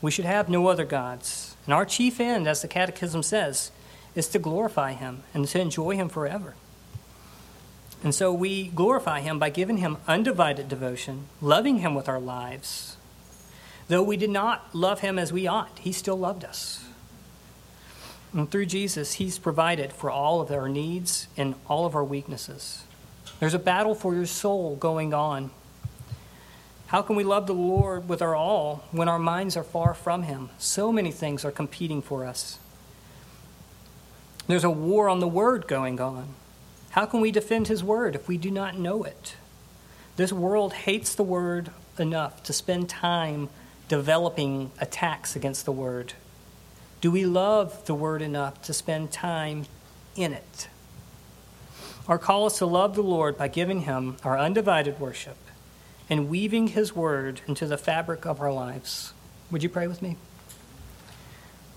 We 0.00 0.12
should 0.12 0.24
have 0.24 0.48
no 0.48 0.68
other 0.68 0.84
gods. 0.84 1.56
And 1.64 1.74
our 1.74 1.84
chief 1.84 2.20
end, 2.20 2.46
as 2.46 2.62
the 2.62 2.68
Catechism 2.68 3.24
says, 3.24 3.72
is 4.14 4.28
to 4.28 4.38
glorify 4.38 4.92
Him 4.92 5.24
and 5.34 5.48
to 5.48 5.60
enjoy 5.60 5.96
Him 5.96 6.08
forever. 6.08 6.54
And 8.04 8.14
so 8.14 8.32
we 8.32 8.68
glorify 8.68 9.20
Him 9.20 9.40
by 9.40 9.50
giving 9.50 9.78
Him 9.78 9.96
undivided 10.06 10.68
devotion, 10.68 11.26
loving 11.40 11.78
Him 11.78 11.96
with 11.96 12.08
our 12.08 12.20
lives. 12.20 12.96
Though 13.88 14.04
we 14.04 14.16
did 14.16 14.30
not 14.30 14.72
love 14.72 15.00
Him 15.00 15.18
as 15.18 15.32
we 15.32 15.48
ought, 15.48 15.80
He 15.80 15.90
still 15.90 16.16
loved 16.16 16.44
us. 16.44 16.84
And 18.32 18.48
through 18.48 18.66
Jesus, 18.66 19.14
He's 19.14 19.40
provided 19.40 19.92
for 19.92 20.08
all 20.08 20.40
of 20.40 20.52
our 20.52 20.68
needs 20.68 21.26
and 21.36 21.56
all 21.68 21.84
of 21.84 21.96
our 21.96 22.04
weaknesses. 22.04 22.84
There's 23.40 23.54
a 23.54 23.58
battle 23.58 23.96
for 23.96 24.14
your 24.14 24.26
soul 24.26 24.76
going 24.76 25.12
on 25.12 25.50
how 26.86 27.02
can 27.02 27.16
we 27.16 27.24
love 27.24 27.48
the 27.48 27.54
Lord 27.54 28.08
with 28.08 28.22
our 28.22 28.36
all 28.36 28.84
when 28.92 29.08
our 29.08 29.18
minds 29.18 29.56
are 29.56 29.64
far 29.64 29.92
from 29.92 30.22
Him? 30.22 30.50
So 30.58 30.92
many 30.92 31.10
things 31.10 31.44
are 31.44 31.50
competing 31.50 32.00
for 32.00 32.24
us. 32.24 32.60
There's 34.46 34.62
a 34.62 34.70
war 34.70 35.08
on 35.08 35.18
the 35.18 35.26
Word 35.26 35.66
going 35.66 36.00
on. 36.00 36.28
How 36.90 37.04
can 37.04 37.20
we 37.20 37.32
defend 37.32 37.66
His 37.66 37.82
Word 37.82 38.14
if 38.14 38.28
we 38.28 38.38
do 38.38 38.52
not 38.52 38.78
know 38.78 39.02
it? 39.02 39.34
This 40.14 40.32
world 40.32 40.72
hates 40.72 41.14
the 41.14 41.24
Word 41.24 41.70
enough 41.98 42.44
to 42.44 42.52
spend 42.52 42.88
time 42.88 43.48
developing 43.88 44.70
attacks 44.78 45.34
against 45.34 45.64
the 45.64 45.72
Word. 45.72 46.12
Do 47.00 47.10
we 47.10 47.26
love 47.26 47.84
the 47.86 47.94
Word 47.94 48.22
enough 48.22 48.62
to 48.62 48.72
spend 48.72 49.10
time 49.10 49.66
in 50.14 50.32
it? 50.32 50.68
Our 52.06 52.18
call 52.18 52.46
is 52.46 52.54
to 52.58 52.66
love 52.66 52.94
the 52.94 53.02
Lord 53.02 53.36
by 53.36 53.48
giving 53.48 53.80
Him 53.80 54.18
our 54.22 54.38
undivided 54.38 55.00
worship 55.00 55.36
and 56.08 56.28
weaving 56.28 56.68
His 56.68 56.94
Word 56.94 57.40
into 57.46 57.66
the 57.66 57.78
fabric 57.78 58.24
of 58.24 58.40
our 58.40 58.52
lives. 58.52 59.12
Would 59.50 59.62
you 59.62 59.68
pray 59.68 59.86
with 59.86 60.02
me? 60.02 60.16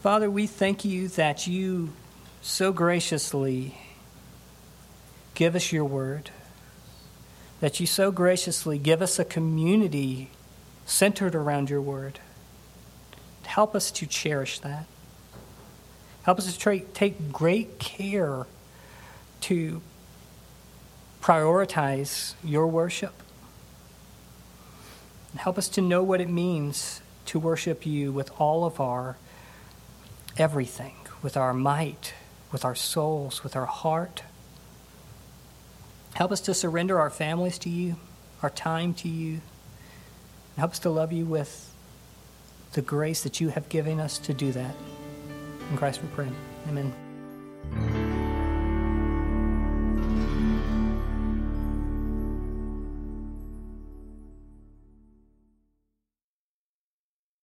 Father, 0.02 0.30
we 0.30 0.48
thank 0.48 0.86
you 0.86 1.08
that 1.10 1.48
you 1.48 1.94
so 2.42 2.72
graciously 2.72 3.78
give 5.36 5.56
us 5.56 5.72
your 5.72 5.86
Word, 5.86 6.32
that 7.60 7.80
you 7.80 7.86
so 7.86 8.12
graciously 8.12 8.78
give 8.78 9.02
us 9.02 9.20
a 9.20 9.26
community 9.26 10.30
centered 10.86 11.36
around 11.36 11.70
your 11.70 11.82
Word. 11.82 12.20
Help 13.44 13.76
us 13.76 13.92
to 13.92 14.06
cherish 14.06 14.60
that. 14.60 14.86
Help 16.24 16.38
us 16.38 16.54
to 16.54 16.60
tra- 16.60 16.80
take 16.80 17.32
great 17.32 17.80
care 17.80 18.46
to 19.42 19.82
prioritize 21.22 22.36
your 22.44 22.68
worship 22.68 23.14
Help 25.36 25.58
us 25.58 25.70
to 25.70 25.82
know 25.82 26.04
what 26.04 26.22
it 26.22 26.30
means 26.30 27.02
to 27.26 27.40
worship 27.40 27.86
you 27.86 28.12
with 28.12 28.32
all 28.40 28.66
of 28.66 28.80
our 28.80 29.18
everything, 30.38 30.96
with 31.22 31.38
our 31.38 31.54
might, 31.54 32.14
with 32.52 32.66
our 32.66 32.76
souls, 32.76 33.44
with 33.44 33.56
our 33.56 33.66
heart. 33.66 34.24
Help 36.14 36.32
us 36.32 36.42
to 36.42 36.54
surrender 36.54 37.00
our 37.00 37.10
families 37.10 37.60
to 37.60 37.70
you, 37.70 37.98
our 38.42 38.50
time 38.50 38.94
to 38.96 39.08
you. 39.08 39.42
Help 40.58 40.72
us 40.72 40.80
to 40.80 40.90
love 40.90 41.14
you 41.14 41.26
with 41.26 41.74
the 42.74 42.82
grace 42.82 43.24
that 43.24 43.40
you 43.40 43.50
have 43.50 43.70
given 43.70 44.00
us 44.00 44.18
to 44.20 44.34
do 44.34 44.52
that. 44.52 44.76
In 45.70 45.78
Christ 45.78 46.02
we 46.02 46.10
pray. 46.10 46.30
Amen. 46.68 47.99